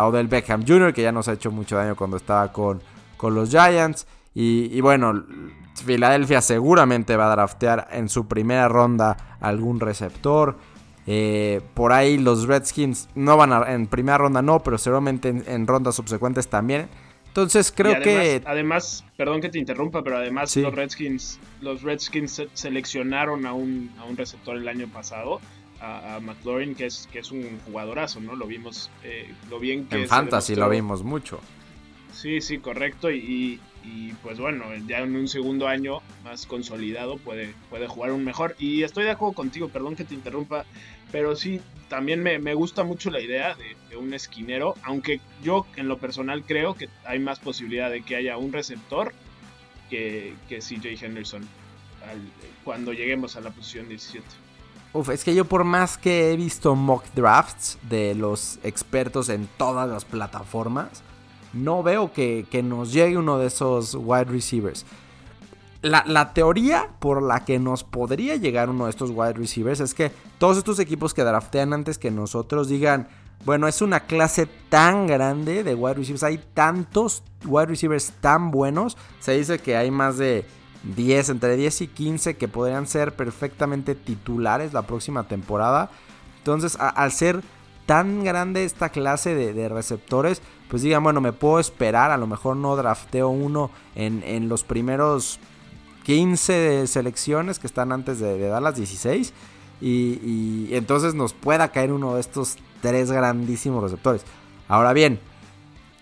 Odell 0.03 0.27
Beckham 0.27 0.65
Jr., 0.67 0.91
que 0.91 1.03
ya 1.03 1.11
nos 1.11 1.27
ha 1.27 1.33
hecho 1.33 1.51
mucho 1.51 1.77
daño 1.77 1.95
cuando 1.95 2.17
estaba 2.17 2.51
con, 2.51 2.81
con 3.15 3.35
los 3.35 3.51
Giants. 3.51 4.07
Y, 4.33 4.69
y, 4.75 4.81
bueno, 4.81 5.23
Filadelfia 5.85 6.41
seguramente 6.41 7.15
va 7.15 7.27
a 7.27 7.35
draftear 7.35 7.89
en 7.91 8.09
su 8.09 8.27
primera 8.27 8.67
ronda 8.67 9.37
algún 9.39 9.79
receptor. 9.79 10.57
Eh, 11.05 11.61
por 11.75 11.93
ahí 11.93 12.17
los 12.17 12.47
Redskins 12.47 13.07
no 13.13 13.37
van 13.37 13.53
a, 13.53 13.71
en 13.71 13.85
primera 13.85 14.17
ronda, 14.17 14.41
no, 14.41 14.61
pero 14.63 14.79
seguramente 14.79 15.29
en, 15.29 15.67
rondas 15.67 15.95
subsecuentes 15.95 16.47
también. 16.47 16.89
Entonces 17.27 17.71
creo 17.71 18.01
que. 18.01 18.41
Además, 18.45 19.05
perdón 19.15 19.41
que 19.41 19.49
te 19.49 19.59
interrumpa, 19.59 20.03
pero 20.03 20.17
además 20.17 20.55
los 20.57 20.73
Redskins, 20.73 21.39
los 21.61 21.83
Redskins 21.83 22.41
seleccionaron 22.53 23.45
a 23.45 23.53
un, 23.53 23.91
a 23.99 24.05
un 24.05 24.17
receptor 24.17 24.57
el 24.57 24.67
año 24.67 24.87
pasado, 24.87 25.39
a, 25.81 26.19
McLaurin, 26.21 26.75
que 26.75 26.85
es, 26.85 27.07
que 27.11 27.19
es 27.19 27.31
un 27.31 27.59
jugadorazo, 27.65 28.19
¿no? 28.19 28.35
Lo 28.35 28.47
vimos, 28.47 28.89
eh, 29.03 29.33
lo 29.49 29.59
bien 29.59 29.87
que. 29.87 30.03
En 30.03 30.07
Fantasy 30.07 30.55
lo 30.55 30.69
vimos 30.69 31.03
mucho. 31.03 31.39
Sí, 32.11 32.41
sí, 32.41 32.57
correcto. 32.57 33.11
Y, 33.11 33.59
y 33.83 34.13
pues 34.23 34.39
bueno, 34.39 34.65
ya 34.87 34.99
en 34.99 35.15
un 35.15 35.27
segundo 35.27 35.67
año 35.67 35.99
más 36.23 36.45
consolidado 36.45 37.17
puede, 37.17 37.53
puede 37.69 37.87
jugar 37.87 38.11
un 38.11 38.23
mejor. 38.23 38.55
Y 38.59 38.83
estoy 38.83 39.03
de 39.05 39.11
acuerdo 39.11 39.35
contigo, 39.35 39.69
perdón 39.69 39.95
que 39.95 40.03
te 40.03 40.15
interrumpa, 40.15 40.65
pero 41.11 41.35
sí, 41.35 41.61
también 41.89 42.21
me, 42.21 42.53
gusta 42.53 42.83
mucho 42.83 43.09
la 43.11 43.21
idea 43.21 43.55
de, 43.55 43.97
un 43.97 44.13
esquinero, 44.13 44.75
aunque 44.83 45.19
yo 45.41 45.65
en 45.75 45.87
lo 45.87 45.97
personal 45.97 46.43
creo 46.43 46.75
que 46.75 46.87
hay 47.03 47.17
más 47.17 47.39
posibilidad 47.39 47.89
de 47.89 48.03
que 48.03 48.15
haya 48.15 48.37
un 48.37 48.53
receptor 48.53 49.11
que, 49.89 50.35
que 50.47 50.59
CJ 50.59 51.03
Henderson 51.03 51.47
cuando 52.63 52.93
lleguemos 52.93 53.35
a 53.35 53.41
la 53.41 53.49
posición 53.49 53.89
17. 53.89 54.25
Es 55.11 55.23
que 55.23 55.35
yo 55.35 55.45
por 55.45 55.63
más 55.63 55.97
que 55.97 56.31
he 56.31 56.37
visto 56.37 56.75
mock 56.75 57.03
drafts 57.13 57.77
de 57.83 58.15
los 58.15 58.59
expertos 58.63 59.29
en 59.29 59.47
todas 59.57 59.87
las 59.87 60.05
plataformas, 60.05 61.03
no 61.53 61.83
veo 61.83 62.11
que, 62.11 62.45
nos 62.63 62.91
llegue 62.91 63.17
uno 63.17 63.37
de 63.37 63.47
esos 63.47 63.95
wide 63.95 64.25
receivers. 64.25 64.85
La, 65.83 66.33
teoría 66.33 66.89
por 66.99 67.21
la 67.21 67.45
que 67.45 67.59
nos 67.59 67.83
podría 67.83 68.35
llegar 68.35 68.69
uno 68.69 68.85
de 68.85 68.89
estos 68.89 69.11
wide 69.11 69.33
receivers 69.33 69.79
es 69.79 69.93
que 69.93 70.11
todos 70.39 70.57
estos 70.57 70.79
equipos 70.79 71.13
que 71.13 71.23
draftean 71.23 71.73
antes 71.73 71.97
que 71.97 72.09
nosotros 72.09 72.67
digan, 72.67 73.07
bueno, 73.45 73.67
es 73.67 73.81
una 73.81 74.01
clase 74.01 74.47
tan 74.69 75.05
grande 75.05 75.63
de 75.63 75.75
wide 75.75 75.93
receivers, 75.93 76.23
hay 76.23 76.43
tantos 76.53 77.23
wide 77.45 77.67
receivers 77.67 78.11
tan 78.19 78.49
buenos, 78.49 78.97
se 79.19 79.37
dice 79.37 79.59
que 79.59 79.77
hay 79.77 79.91
más 79.91 80.17
de 80.17 80.45
10, 80.83 81.29
entre 81.29 81.55
10 81.57 81.81
y 81.81 81.87
15 81.87 82.37
que 82.37 82.47
podrían 82.47 82.87
ser 82.87 83.15
perfectamente 83.15 83.95
titulares 83.95 84.73
la 84.73 84.83
próxima 84.83 85.27
temporada. 85.27 85.89
Entonces, 86.39 86.77
al 86.79 87.11
ser 87.11 87.41
tan 87.87 88.23
grande 88.23 88.65
esta 88.65 88.89
clase 88.89 89.33
de, 89.33 89.69
receptores, 89.69 90.41
pues 90.69 90.81
digan, 90.81 91.03
bueno, 91.03 91.21
me 91.21 91.33
puedo 91.33 91.59
esperar, 91.59 92.11
a 92.11 92.17
lo 92.17 92.27
mejor 92.27 92.57
no 92.57 92.75
drafteo 92.75 93.29
uno 93.29 93.71
en, 93.95 94.49
los 94.49 94.63
primeros 94.63 95.39
15 96.03 96.85
selecciones 96.85 97.59
que 97.59 97.67
están 97.67 97.91
antes 97.91 98.19
de, 98.19 98.39
dar 98.47 98.61
las 98.61 98.75
16. 98.75 99.33
Y, 99.79 100.69
entonces 100.71 101.15
nos 101.15 101.33
pueda 101.33 101.69
caer 101.69 101.91
uno 101.91 102.15
de 102.15 102.21
estos 102.21 102.57
tres 102.81 103.11
grandísimos 103.11 103.81
receptores. 103.81 104.23
Ahora 104.67 104.91
bien, 104.91 105.19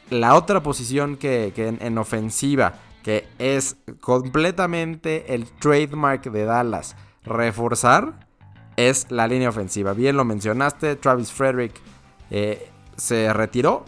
la 0.10 0.36
otra 0.36 0.64
posición 0.64 1.18
que, 1.18 1.54
en, 1.56 1.98
ofensiva, 2.00 2.76
que 3.06 3.28
es 3.38 3.78
completamente 4.02 5.36
el 5.36 5.46
trademark 5.46 6.24
de 6.32 6.44
Dallas, 6.44 6.96
reforzar, 7.24 8.28
es 8.78 9.12
la 9.12 9.28
línea 9.28 9.50
ofensiva. 9.50 9.94
Bien 9.94 10.18
lo 10.18 10.26
mencionaste, 10.26 10.96
Travis 10.96 11.32
Frederick 11.32 11.76
eh, 12.32 12.68
se 12.98 13.32
retiró. 13.32 13.86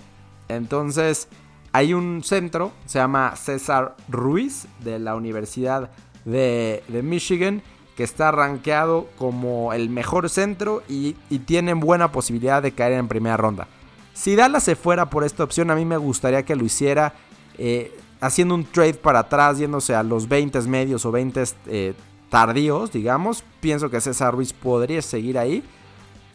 Entonces 0.49 1.29
hay 1.71 1.95
un 1.95 2.21
centro, 2.23 2.71
se 2.85 2.99
llama 2.99 3.35
César 3.35 3.95
Ruiz, 4.07 4.67
de 4.81 4.99
la 4.99 5.15
Universidad 5.15 5.89
de, 6.23 6.83
Michigan, 7.03 7.63
que 7.95 8.03
está 8.03 8.29
rankeado 8.29 9.07
como 9.17 9.73
el 9.73 9.89
mejor 9.89 10.29
centro 10.29 10.83
y, 10.87 11.15
y 11.31 11.39
tiene 11.39 11.73
buena 11.73 12.11
posibilidad 12.11 12.61
de 12.61 12.73
caer 12.73 12.93
en 12.93 13.07
primera 13.07 13.35
ronda. 13.35 13.67
Si 14.13 14.35
Dallas 14.35 14.63
se 14.63 14.75
fuera 14.75 15.09
por 15.09 15.23
esta 15.23 15.43
opción, 15.43 15.71
a 15.71 15.75
mí 15.75 15.85
me 15.85 15.97
gustaría 15.97 16.43
que 16.43 16.55
lo 16.55 16.65
hiciera 16.65 17.15
eh, 17.57 17.91
haciendo 18.19 18.55
un 18.55 18.65
trade 18.65 18.95
para 18.95 19.19
atrás, 19.19 19.57
yéndose 19.57 19.95
a 19.95 20.03
los 20.03 20.27
20 20.27 20.61
medios 20.61 21.05
o 21.05 21.11
20 21.11 21.43
eh, 21.67 21.93
tardíos, 22.29 22.91
digamos. 22.91 23.43
Pienso 23.59 23.89
que 23.89 24.01
César 24.01 24.33
Ruiz 24.33 24.53
podría 24.53 25.01
seguir 25.01 25.37
ahí. 25.37 25.63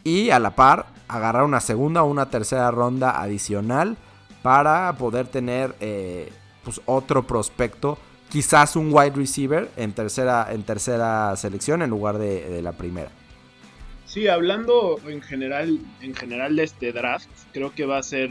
Y 0.05 0.31
a 0.31 0.39
la 0.39 0.55
par, 0.57 0.87
agarrar 1.09 1.45
una 1.45 1.61
segunda 1.61 2.03
o 2.03 2.07
una 2.07 2.31
tercera 2.31 2.71
ronda 2.71 3.21
adicional 3.21 3.97
para 4.43 4.93
poder 4.97 5.29
tener 5.29 5.75
eh, 5.81 6.33
pues, 6.65 6.81
otro 6.87 7.27
prospecto. 7.27 7.99
Quizás 8.29 8.77
un 8.77 8.93
wide 8.93 9.13
receiver 9.15 9.71
en 9.77 9.93
tercera, 9.93 10.49
en 10.51 10.63
tercera 10.63 11.37
selección 11.37 11.83
en 11.83 11.91
lugar 11.91 12.19
de 12.19 12.63
la 12.63 12.73
primera. 12.73 13.11
Sí, 14.13 14.29
hablando 14.29 15.01
en 15.09 15.23
general, 15.23 15.79
en 16.03 16.15
general 16.15 16.55
de 16.55 16.65
este 16.65 16.93
draft, 16.93 17.31
creo 17.55 17.75
que 17.75 17.87
va 17.87 17.97
a 17.97 18.03
ser, 18.03 18.29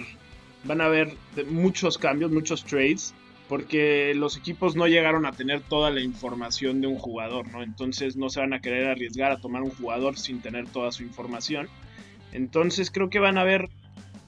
van 0.64 0.80
a 0.80 0.86
haber 0.86 1.16
muchos 1.50 1.98
cambios, 1.98 2.30
muchos 2.30 2.64
trades, 2.64 3.16
porque 3.52 4.14
los 4.16 4.38
equipos 4.38 4.78
no 4.78 4.88
llegaron 4.88 5.26
a 5.26 5.34
tener 5.34 5.60
toda 5.60 5.92
la 5.92 6.00
información 6.00 6.80
de 6.80 6.88
un 6.88 6.96
jugador, 6.98 7.50
¿no? 7.50 7.62
Entonces 7.62 8.16
no 8.16 8.30
se 8.30 8.40
van 8.40 8.54
a 8.54 8.62
querer 8.62 8.88
arriesgar 8.88 9.30
a 9.34 9.42
tomar 9.42 9.62
un 9.62 9.72
jugador 9.72 10.18
sin 10.18 10.40
tener 10.40 10.70
toda 10.70 10.94
su 10.94 11.04
información. 11.04 11.68
Entonces 12.32 12.92
creo 12.92 13.10
que 13.10 13.20
van 13.20 13.38
a 13.38 13.42
haber 13.42 13.68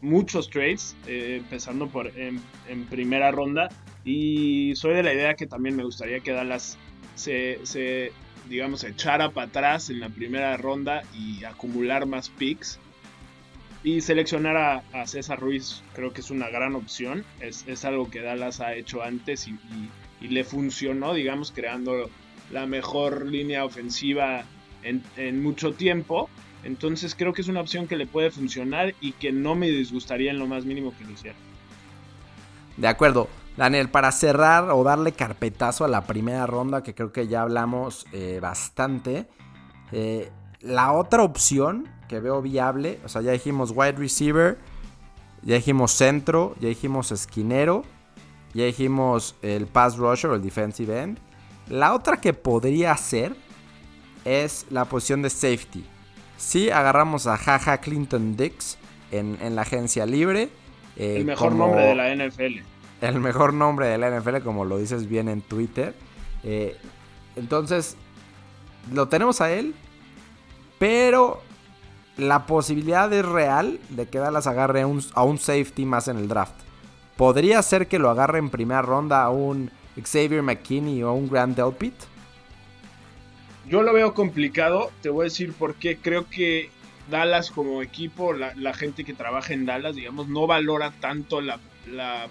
muchos 0.01 0.49
trades, 0.49 0.97
eh, 1.07 1.37
empezando 1.37 1.87
por 1.87 2.11
en, 2.19 2.41
primera 2.89 3.31
ronda. 3.31 3.69
Y 4.03 4.75
soy 4.75 4.93
de 4.93 5.03
la 5.03 5.13
idea 5.13 5.35
que 5.35 5.47
también 5.47 5.77
me 5.77 5.85
gustaría 5.85 6.19
que 6.19 6.33
Dallas 6.33 6.77
se, 7.15 7.59
se 7.63 8.11
digamos, 8.49 8.83
echara 8.83 9.29
para 9.29 9.47
atrás 9.47 9.89
en 9.89 10.01
la 10.01 10.09
primera 10.09 10.57
ronda 10.57 11.01
y 11.13 11.45
acumular 11.45 12.05
más 12.05 12.27
picks. 12.27 12.77
Y 13.83 13.99
seleccionar 13.99 14.83
a, 14.93 15.07
César 15.07 15.39
Ruiz 15.39 15.83
creo 15.93 16.13
que 16.13 16.21
es 16.21 16.31
una 16.31 16.49
gran 16.49 16.75
opción. 16.75 17.25
Es, 17.41 17.85
algo 17.85 18.09
que 18.09 18.21
Dallas 18.21 18.61
ha 18.61 18.73
hecho 18.73 19.03
antes 19.03 19.47
y, 19.47 19.57
le 20.21 20.45
funcionó, 20.45 21.13
digamos, 21.13 21.51
creando 21.51 22.09
la 22.49 22.65
mejor 22.65 23.25
línea 23.25 23.65
ofensiva 23.65 24.45
en, 24.83 25.03
en, 25.17 25.43
mucho 25.43 25.73
tiempo. 25.73 26.29
Entonces 26.63 27.13
creo 27.13 27.33
que 27.33 27.41
es 27.41 27.49
una 27.49 27.59
opción 27.59 27.87
que 27.87 27.97
le 27.97 28.07
puede 28.07 28.31
funcionar 28.31 28.95
y 29.01 29.11
que 29.11 29.33
no 29.33 29.53
me 29.55 29.69
disgustaría 29.69 30.31
en 30.31 30.39
lo 30.39 30.47
más 30.47 30.63
mínimo 30.63 30.93
que 30.97 31.03
lo 31.03 31.11
hiciera. 31.11 31.35
De 32.77 32.87
acuerdo. 32.87 33.27
Daniel, 33.57 33.89
para 33.89 34.11
cerrar 34.11 34.71
o 34.71 34.83
darle 34.83 35.11
carpetazo 35.11 35.85
a 35.85 35.87
la 35.87 36.07
primera 36.07 36.47
ronda, 36.47 36.81
que 36.81 36.95
creo 36.95 37.11
que 37.11 37.27
ya 37.27 37.43
hablamos 37.43 38.07
eh, 38.11 38.39
bastante. 38.41 39.27
Eh, 39.91 40.31
la 40.63 40.93
otra 40.93 41.23
opción 41.23 41.87
que 42.07 42.19
veo 42.19 42.41
viable, 42.41 42.99
o 43.05 43.09
sea, 43.09 43.21
ya 43.21 43.31
dijimos 43.31 43.71
wide 43.75 43.93
receiver, 43.93 44.57
ya 45.41 45.55
dijimos 45.55 45.91
centro, 45.91 46.55
ya 46.59 46.69
dijimos 46.69 47.11
esquinero, 47.11 47.83
ya 48.53 48.65
dijimos 48.65 49.35
el 49.41 49.67
pass 49.67 49.97
rusher 49.97 50.31
o 50.31 50.35
el 50.35 50.41
defensive 50.41 51.01
end. 51.01 51.19
La 51.67 51.93
otra 51.93 52.17
que 52.17 52.33
podría 52.33 52.95
ser 52.97 53.35
es 54.25 54.65
la 54.69 54.85
posición 54.85 55.21
de 55.21 55.29
safety. 55.29 55.85
Si 56.37 56.69
agarramos 56.69 57.27
a 57.27 57.37
Jaja 57.37 57.79
Clinton 57.79 58.35
Dix 58.35 58.77
en, 59.11 59.55
la 59.55 59.61
agencia 59.61 60.05
libre. 60.05 60.49
Eh, 60.95 61.17
el 61.17 61.25
mejor 61.25 61.53
nombre 61.53 61.81
de 61.83 61.95
la 61.95 62.15
NFL 62.15 62.73
el 63.03 63.19
mejor 63.19 63.53
nombre 63.53 63.87
de 63.87 63.97
la 63.97 64.17
NFL, 64.17 64.37
como 64.43 64.63
lo 64.63 64.77
dices 64.77 65.09
bien 65.09 65.27
en 65.27 65.41
Twitter. 65.41 65.93
Eh, 66.43 66.77
entonces, 67.35 67.97
lo 68.93 69.09
tenemos 69.09 69.41
a 69.41 69.51
él, 69.51 69.75
pero 70.79 71.41
la 72.17 72.45
posibilidad 72.45 73.11
es 73.11 73.25
real 73.25 73.79
de 73.89 74.07
que 74.07 74.19
Dallas 74.19 74.47
agarre 74.47 74.81
a 74.81 75.23
un 75.23 75.37
safety 75.39 75.85
más 75.85 76.07
en 76.07 76.17
el 76.17 76.27
draft. 76.27 76.53
¿Podría 77.17 77.61
ser 77.61 77.87
que 77.87 77.99
lo 77.99 78.09
agarre 78.09 78.39
en 78.39 78.49
primera 78.49 78.81
ronda 78.81 79.23
a 79.23 79.29
un 79.29 79.71
Xavier 80.01 80.41
McKinney 80.41 81.03
o 81.03 81.09
a 81.09 81.13
un 81.13 81.29
Grant 81.29 81.55
Delpit? 81.55 81.93
Yo 83.69 83.81
lo 83.81 83.93
veo 83.93 84.13
complicado, 84.13 84.91
te 85.01 85.09
voy 85.09 85.23
a 85.23 85.23
decir 85.25 85.53
por 85.53 85.75
qué. 85.75 85.97
Creo 85.97 86.27
que 86.29 86.69
Dallas 87.09 87.51
como 87.51 87.81
equipo, 87.81 88.33
la, 88.33 88.73
gente 88.73 89.05
que 89.05 89.13
trabaja 89.13 89.53
en 89.53 89.65
Dallas, 89.65 89.95
digamos, 89.95 90.27
no 90.27 90.47
valora 90.47 90.91
tanto 90.99 91.39
la 91.39 91.59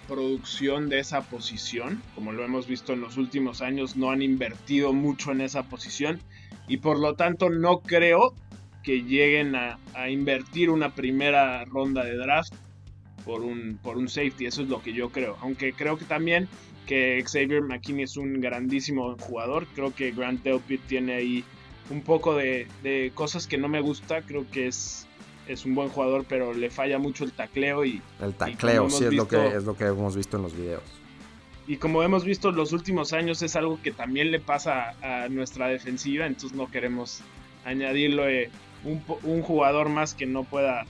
producción 0.07 0.89
de 0.89 0.99
esa 0.99 1.21
posición. 1.21 2.01
Como 2.13 2.33
lo 2.33 2.43
hemos 2.43 2.67
visto 2.67 2.93
en 2.93 3.01
los 3.01 3.17
últimos 3.17 3.61
años, 3.61 3.95
no 3.95 4.11
han 4.11 4.21
invertido 4.21 4.93
mucho 4.93 5.31
en 5.31 5.41
esa 5.41 5.63
posición 5.63 6.19
y 6.67 6.77
por 6.77 6.99
lo 6.99 7.15
tanto 7.15 7.49
no 7.49 7.81
creo 7.81 8.33
que 8.83 9.03
lleguen 9.03 9.55
a, 9.55 9.77
invertir 10.09 10.69
una 10.69 10.93
primera 10.93 11.63
ronda 11.65 12.03
de 12.03 12.17
draft 12.17 12.53
por 13.23 13.41
un, 13.41 13.79
por 13.81 13.97
un 13.97 14.09
safety. 14.09 14.45
Eso 14.45 14.61
es 14.61 14.69
lo 14.69 14.81
que 14.81 14.93
yo 14.93 15.09
creo. 15.09 15.37
Aunque 15.41 15.73
creo 15.73 15.97
que 15.97 16.05
también 16.05 16.49
que 16.85 17.23
Xavier 17.25 17.61
McKinney 17.61 18.03
es 18.03 18.17
un 18.17 18.41
grandísimo 18.41 19.15
jugador. 19.17 19.65
Creo 19.73 19.95
que 19.95 20.11
Grant 20.11 20.43
Delpit 20.43 20.81
tiene 20.87 21.13
ahí 21.13 21.45
un 21.89 22.01
poco 22.01 22.35
de, 22.35 22.67
de 22.81 23.11
cosas 23.15 23.47
que 23.47 23.57
no 23.57 23.69
me 23.69 23.79
gusta. 23.79 24.21
Creo 24.21 24.45
que 24.51 24.67
es 24.67 25.07
es 25.47 25.65
un 25.65 25.75
buen 25.75 25.89
jugador, 25.89 26.25
pero 26.27 26.53
le 26.53 26.69
falla 26.69 26.97
mucho 26.99 27.23
el 27.23 27.33
tacleo 27.33 27.85
y... 27.85 28.01
El 28.21 28.33
tacleo, 28.33 28.89
sí, 28.89 29.05
es, 29.05 29.13
lo 29.13 29.27
que, 29.27 29.47
es 29.47 29.63
lo 29.63 29.75
que 29.75 29.85
hemos 29.85 30.15
visto 30.15 30.37
en 30.37 30.43
los 30.43 30.55
videos. 30.55 30.83
Y 31.67 31.77
como 31.77 32.03
hemos 32.03 32.25
visto 32.25 32.49
en 32.49 32.55
los 32.55 32.73
últimos 32.73 33.13
años, 33.13 33.41
es 33.41 33.55
algo 33.55 33.79
que 33.81 33.91
también 33.91 34.31
le 34.31 34.39
pasa 34.39 34.95
a 35.01 35.29
nuestra 35.29 35.67
defensiva, 35.67 36.25
entonces 36.25 36.57
no 36.57 36.69
queremos 36.69 37.21
añadirle 37.63 38.49
un, 38.83 39.01
un 39.23 39.41
jugador 39.41 39.87
más 39.89 40.13
que 40.13 40.25
no 40.25 40.43
pueda 40.43 40.85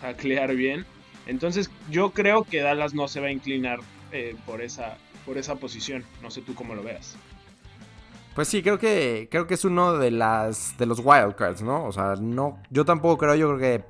taclear 0.00 0.54
bien. 0.54 0.86
Entonces 1.26 1.70
yo 1.90 2.10
creo 2.10 2.44
que 2.44 2.60
Dallas 2.60 2.94
no 2.94 3.08
se 3.08 3.20
va 3.20 3.28
a 3.28 3.30
inclinar 3.30 3.80
eh, 4.12 4.36
por, 4.46 4.60
esa, 4.62 4.96
por 5.24 5.38
esa 5.38 5.56
posición. 5.56 6.04
No 6.22 6.30
sé 6.30 6.42
tú 6.42 6.54
cómo 6.54 6.74
lo 6.74 6.82
veas. 6.82 7.16
Pues 8.34 8.48
sí, 8.48 8.62
creo 8.62 8.78
que 8.78 9.28
creo 9.30 9.46
que 9.46 9.54
es 9.54 9.64
uno 9.64 9.96
de 9.96 10.10
las 10.10 10.76
de 10.76 10.86
los 10.86 10.98
wildcards, 10.98 11.62
¿no? 11.62 11.84
O 11.84 11.92
sea, 11.92 12.14
no 12.20 12.58
yo 12.68 12.84
tampoco 12.84 13.18
creo, 13.18 13.34
yo 13.36 13.56
creo 13.56 13.58
que 13.58 13.84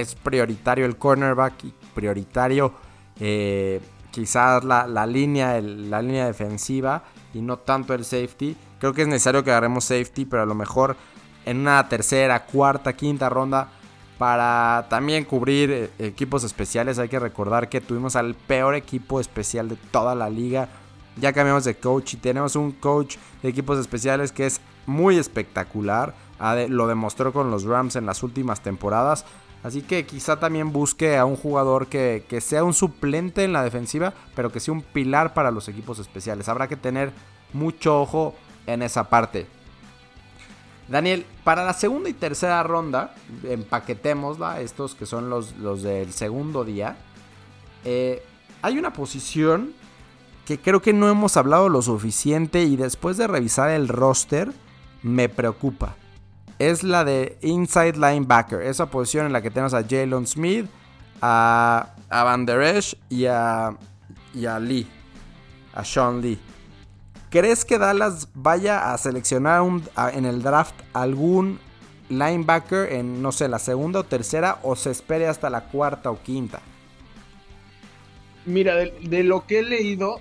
es 0.00 0.14
prioritario 0.14 0.86
el 0.86 0.96
cornerback 0.96 1.64
y 1.64 1.74
prioritario 1.94 2.72
eh, 3.18 3.80
quizás 4.10 4.64
la, 4.64 5.06
línea, 5.06 5.60
la 5.60 6.02
línea 6.02 6.26
defensiva 6.26 7.02
y 7.34 7.40
no 7.40 7.58
tanto 7.58 7.94
el 7.94 8.04
safety. 8.04 8.56
Creo 8.78 8.92
que 8.92 9.02
es 9.02 9.08
necesario 9.08 9.44
que 9.44 9.50
agarremos 9.50 9.84
safety, 9.84 10.24
pero 10.24 10.42
a 10.42 10.46
lo 10.46 10.54
mejor 10.54 10.96
en 11.44 11.58
una 11.58 11.88
tercera, 11.88 12.44
cuarta, 12.46 12.92
quinta 12.92 13.28
ronda 13.28 13.68
para 14.18 14.86
también 14.90 15.24
cubrir 15.24 15.70
eh, 15.70 15.90
equipos 15.98 16.44
especiales. 16.44 16.98
Hay 16.98 17.08
que 17.08 17.18
recordar 17.18 17.68
que 17.68 17.80
tuvimos 17.80 18.16
al 18.16 18.34
peor 18.34 18.74
equipo 18.74 19.20
especial 19.20 19.68
de 19.68 19.76
toda 19.76 20.14
la 20.14 20.28
liga. 20.28 20.68
Ya 21.16 21.32
cambiamos 21.32 21.64
de 21.64 21.76
coach 21.76 22.14
y 22.14 22.16
tenemos 22.18 22.56
un 22.56 22.72
coach 22.72 23.16
de 23.42 23.48
equipos 23.48 23.78
especiales 23.78 24.32
que 24.32 24.46
es 24.46 24.60
muy 24.86 25.16
espectacular. 25.18 26.14
Lo 26.68 26.86
demostró 26.86 27.32
con 27.32 27.50
los 27.50 27.64
Rams 27.64 27.96
en 27.96 28.06
las 28.06 28.22
últimas 28.22 28.60
temporadas. 28.60 29.24
Así 29.62 29.82
que 29.82 30.06
quizá 30.06 30.40
también 30.40 30.72
busque 30.72 31.18
a 31.18 31.26
un 31.26 31.36
jugador 31.36 31.86
que, 31.86 32.24
sea 32.40 32.64
un 32.64 32.72
suplente 32.72 33.44
en 33.44 33.52
la 33.52 33.62
defensiva, 33.62 34.14
pero 34.34 34.50
que 34.50 34.60
sea 34.60 34.72
un 34.72 34.82
pilar 34.82 35.34
para 35.34 35.50
los 35.50 35.68
equipos 35.68 35.98
especiales. 35.98 36.48
Habrá 36.48 36.66
que 36.66 36.76
tener 36.76 37.12
mucho 37.52 38.00
ojo 38.00 38.34
en 38.66 38.82
esa 38.82 39.10
parte. 39.10 39.46
Daniel, 40.88 41.26
para 41.44 41.64
la 41.64 41.74
segunda 41.74 42.08
y 42.08 42.14
tercera 42.14 42.62
ronda, 42.62 43.14
empaquetémosla, 43.44 44.60
estos 44.60 44.94
que 44.94 45.06
son 45.06 45.28
los, 45.28 45.56
los 45.56 45.82
del 45.82 46.12
segundo 46.12 46.64
día. 46.64 46.96
Eh, 47.84 48.22
hay 48.62 48.78
una 48.78 48.92
posición 48.92 49.72
que 50.46 50.58
creo 50.58 50.82
que 50.82 50.92
no 50.92 51.08
hemos 51.08 51.36
hablado 51.36 51.68
lo 51.68 51.82
suficiente 51.82 52.64
y 52.64 52.76
después 52.76 53.16
de 53.18 53.26
revisar 53.26 53.70
el 53.70 53.88
roster 53.88 54.52
me 55.02 55.28
preocupa. 55.28 55.94
Es 56.60 56.82
la 56.82 57.04
de 57.04 57.38
inside 57.40 57.94
linebacker, 57.94 58.60
esa 58.60 58.90
posición 58.90 59.24
en 59.24 59.32
la 59.32 59.40
que 59.40 59.50
tenemos 59.50 59.72
a 59.72 59.82
Jalen 59.82 60.26
Smith, 60.26 60.66
a, 61.22 61.94
a 62.10 62.22
Van 62.22 62.44
Der 62.44 62.60
Esch 62.60 62.98
y 63.08 63.24
a, 63.24 63.74
y 64.34 64.44
a 64.44 64.60
Lee, 64.60 64.86
a 65.72 65.82
Sean 65.82 66.20
Lee. 66.20 66.38
¿Crees 67.30 67.64
que 67.64 67.78
Dallas 67.78 68.28
vaya 68.34 68.92
a 68.92 68.98
seleccionar 68.98 69.62
en 70.12 70.26
el 70.26 70.42
draft 70.42 70.74
algún 70.92 71.58
linebacker 72.10 72.92
en, 72.92 73.22
no 73.22 73.32
sé, 73.32 73.48
la 73.48 73.58
segunda 73.58 74.00
o 74.00 74.04
tercera 74.04 74.58
o 74.62 74.76
se 74.76 74.90
espere 74.90 75.28
hasta 75.28 75.48
la 75.48 75.62
cuarta 75.62 76.10
o 76.10 76.22
quinta? 76.22 76.60
Mira, 78.44 78.74
de, 78.74 79.22
lo 79.22 79.46
que 79.46 79.60
he 79.60 79.62
leído 79.62 80.20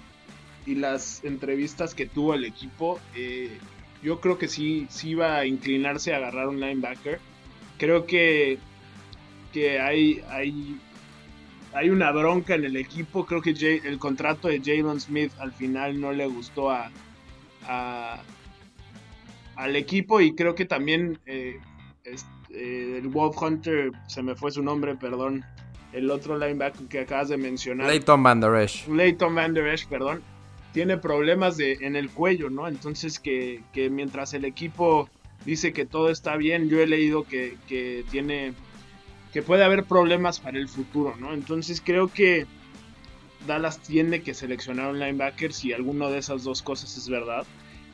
y 0.65 0.75
las 0.75 1.22
entrevistas 1.25 1.93
que 1.93 2.05
tuvo 2.05 2.34
el 2.34 2.46
equipo, 2.46 2.98
eh, 3.13 3.58
yo 4.01 4.20
creo 4.20 4.38
que 4.38 4.48
sí, 4.48 4.88
sí 4.89 5.15
va 5.15 5.38
a 5.38 5.46
inclinarse 5.46 6.13
a 6.13 6.18
agarrar 6.18 6.48
un 6.48 6.60
linebacker. 6.60 7.20
Creo 7.77 8.06
que, 8.06 8.58
que 9.53 9.79
hay, 9.79 10.22
hay, 10.29 10.79
hay 11.74 11.89
una 11.89 12.12
bronca 12.12 12.56
en 12.56 12.65
el 12.65 12.77
equipo. 12.77 13.25
Creo 13.25 13.41
que 13.41 13.51
el 13.84 14.00
contrato 14.00 14.48
de 14.48 14.60
Jalen 14.60 15.00
Smith 15.00 15.32
al 15.39 15.51
final 15.51 16.00
no 16.00 16.12
le 16.12 16.27
gustó 16.27 16.70
a, 16.72 16.91
al 19.56 19.75
equipo 19.75 20.22
y 20.22 20.34
creo 20.34 20.56
que 20.56 20.65
también 20.65 21.20
eh, 21.25 21.60
eh, 22.51 23.00
el 23.01 23.08
Wolf 23.10 23.41
Hunter, 23.41 23.91
se 24.08 24.24
me 24.24 24.36
fue 24.36 24.51
su 24.51 24.63
nombre, 24.63 24.96
perdón, 24.96 25.44
el 25.91 26.10
otro 26.10 26.38
linebacker 26.38 26.88
que 26.88 27.01
acabas 27.01 27.29
de 27.29 27.38
mencionar. 27.38 27.88
Leighton 27.88 28.24
Van 28.24 28.39
Der 28.39 28.56
Esch. 28.56 28.88
Leighton 28.88 29.36
Van 29.36 29.53
Der 29.53 29.68
Esch, 29.68 29.88
perdón. 29.88 30.22
Tiene 30.73 30.97
problemas 30.97 31.57
de, 31.57 31.73
en 31.81 31.95
el 31.95 32.09
cuello, 32.09 32.49
¿no? 32.49 32.67
Entonces 32.67 33.19
que, 33.19 33.63
mientras 33.91 34.33
el 34.33 34.45
equipo 34.45 35.09
dice 35.45 35.73
que 35.73 35.85
todo 35.85 36.09
está 36.09 36.35
bien, 36.38 36.69
yo 36.69 36.79
he 36.79 36.88
leído 36.88 37.23
que, 37.23 37.57
que 37.67 38.03
tiene 38.11 38.53
que 39.33 39.41
puede 39.43 39.63
haber 39.63 39.83
problemas 39.83 40.39
para 40.39 40.57
el 40.57 40.67
futuro, 40.67 41.15
¿no? 41.17 41.33
Entonces 41.33 41.81
creo 41.85 42.07
que 42.07 42.47
Dallas 43.47 43.79
tiene 43.79 44.21
que 44.21 44.33
seleccionar 44.33 44.91
un 44.91 44.99
linebacker 44.99 45.53
si 45.53 45.73
alguno 45.73 46.09
de 46.09 46.17
esas 46.17 46.43
dos 46.43 46.61
cosas 46.61 46.97
es 46.97 47.09
verdad. 47.09 47.45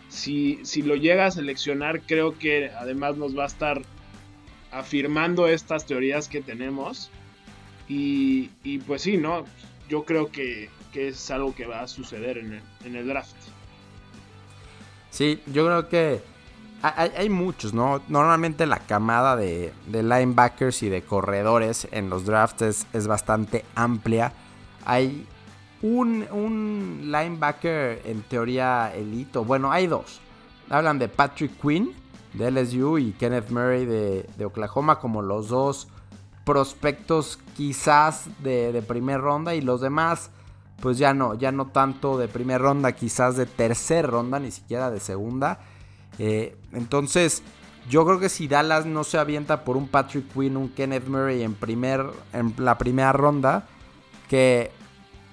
Si, 0.09 0.59
si 0.63 0.81
lo 0.81 0.95
llega 0.95 1.25
a 1.25 1.31
seleccionar, 1.31 2.01
creo 2.01 2.37
que 2.37 2.69
además 2.69 3.17
nos 3.17 3.37
va 3.37 3.43
a 3.43 3.47
estar 3.47 3.81
afirmando 4.71 5.47
estas 5.47 5.85
teorías 5.85 6.27
que 6.29 6.41
tenemos. 6.41 7.11
Y, 7.87 8.49
pues 8.87 9.03
sí, 9.03 9.17
¿no? 9.17 9.45
Yo 9.89 10.05
creo 10.05 10.31
que, 10.31 10.69
es 10.95 11.31
algo 11.31 11.53
que 11.53 11.65
va 11.65 11.81
a 11.81 11.87
suceder 11.87 12.37
en 12.37 12.53
el, 12.53 12.61
en 12.85 12.95
el 12.95 13.07
draft. 13.07 13.35
Sí, 15.11 15.41
yo 15.47 15.65
creo 15.65 15.87
que 15.87 16.21
hay, 16.81 17.29
muchos, 17.29 17.73
¿no? 17.73 18.01
Normalmente 18.09 18.65
la 18.65 18.79
camada 18.79 19.35
de, 19.35 19.73
linebackers 19.87 20.83
y 20.83 20.89
de 20.89 21.01
corredores 21.01 21.87
en 21.91 22.09
los 22.09 22.25
drafts 22.25 22.85
es, 22.93 23.07
bastante 23.07 23.65
amplia. 23.75 24.33
Hay 24.85 25.25
un, 25.81 26.27
un, 26.31 27.11
linebacker 27.11 28.01
en 28.05 28.21
teoría 28.23 28.93
elito. 28.93 29.43
Bueno, 29.43 29.71
hay 29.71 29.87
dos. 29.87 30.19
Hablan 30.69 30.99
de 30.99 31.07
Patrick 31.07 31.59
Quinn 31.59 31.93
de 32.33 32.51
LSU 32.51 32.97
y 32.97 33.13
Kenneth 33.13 33.49
Murray 33.49 33.85
de, 33.85 34.45
Oklahoma 34.45 34.99
como 34.99 35.21
los 35.21 35.47
dos 35.47 35.87
prospectos 36.43 37.39
quizás 37.55 38.25
de, 38.43 38.71
de 38.71 38.81
primer 38.81 39.21
ronda 39.21 39.55
y 39.55 39.61
los 39.61 39.81
demás 39.81 40.29
pues 40.85 40.99
ya 40.99 41.15
no, 41.15 41.33
ya 41.33 41.51
no 41.51 41.65
tanto 41.65 42.15
de 42.15 42.27
primera 42.27 42.59
ronda, 42.59 42.91
quizás 42.91 43.35
de 43.35 43.47
tercera 43.47 44.07
ronda, 44.07 44.39
ni 44.39 44.51
siquiera 44.51 44.91
de 44.91 44.99
segunda. 44.99 45.57
Eh, 46.19 46.55
entonces, 46.73 47.41
yo 47.89 48.05
creo 48.05 48.19
que 48.19 48.29
si 48.29 48.47
Dallas 48.47 48.85
no 48.85 49.03
se 49.03 49.17
avienta 49.17 49.63
por 49.63 49.77
un 49.77 49.87
Patrick 49.87 50.31
Quinn, 50.31 50.55
un 50.55 50.69
Kenneth 50.69 51.07
Murray 51.07 51.41
en, 51.41 51.55
primer, 51.55 52.05
en 52.33 52.53
la 52.59 52.77
primera 52.77 53.11
ronda, 53.13 53.65
que 54.29 54.69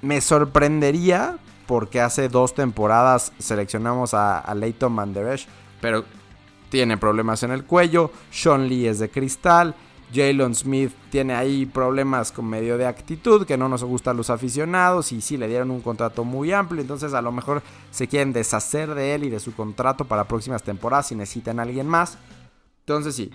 me 0.01 0.23
sorprendería 0.23 1.37
porque 1.67 2.01
hace 2.01 2.31
dos 2.31 2.55
temporadas 2.55 3.35
seleccionamos 3.39 4.15
a, 4.15 4.51
Leighton 4.55 4.97
Van 4.97 5.15
pero 5.83 6.07
tiene 6.71 6.97
problemas 6.97 7.43
en 7.43 7.51
el 7.51 7.65
cuello. 7.65 8.11
Sean 8.31 8.69
Lee 8.69 8.87
es 8.87 9.01
de 9.01 9.11
cristal. 9.11 9.75
Jalen 10.13 10.55
Smith 10.55 10.93
tiene 11.11 11.35
ahí 11.35 11.67
problemas 11.67 12.33
con 12.33 12.47
medio 12.47 12.77
de 12.77 12.87
actitud 12.87 13.47
que 13.47 13.57
no 13.57 13.69
nos 13.69 13.83
gustan 13.85 14.17
los 14.17 14.31
aficionados 14.31 15.13
y 15.13 15.21
sí 15.21 15.37
le 15.37 15.49
dieron 15.49 15.71
un 15.71 15.81
contrato 15.81 16.25
muy 16.25 16.53
amplio, 16.53 16.81
entonces 16.81 17.15
a 17.15 17.23
lo 17.23 17.33
mejor 17.33 17.63
se 17.91 18.09
quieren 18.09 18.33
deshacer 18.33 18.95
de 18.95 19.15
él 19.15 19.25
y 19.25 19.31
de 19.31 19.41
su 19.41 19.55
contrato 19.55 20.05
para 20.05 20.25
próximas 20.25 20.63
temporadas 20.63 21.09
si 21.09 21.15
necesitan 21.15 21.59
a 21.59 21.63
alguien 21.63 21.87
más. 21.87 22.19
Entonces 22.81 23.15
sí, 23.15 23.31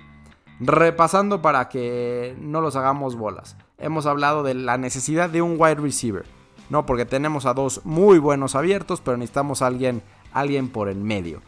repasando 0.59 1.41
para 1.41 1.69
que 1.69 2.35
no 2.39 2.61
los 2.61 2.75
hagamos 2.75 3.15
bolas. 3.15 3.55
Hemos 3.77 4.05
hablado 4.05 4.43
de 4.43 4.53
la 4.53 4.77
necesidad 4.77 5.29
de 5.29 5.41
un 5.41 5.55
wide 5.57 5.75
receiver, 5.75 6.25
no 6.69 6.85
porque 6.85 7.05
tenemos 7.05 7.45
a 7.45 7.53
dos 7.53 7.81
muy 7.85 8.19
buenos 8.19 8.55
abiertos, 8.55 9.01
pero 9.01 9.17
necesitamos 9.17 9.61
a 9.61 9.67
alguien, 9.67 10.01
alguien 10.31 10.69
por 10.69 10.89
el 10.89 10.97
medio. 10.97 11.41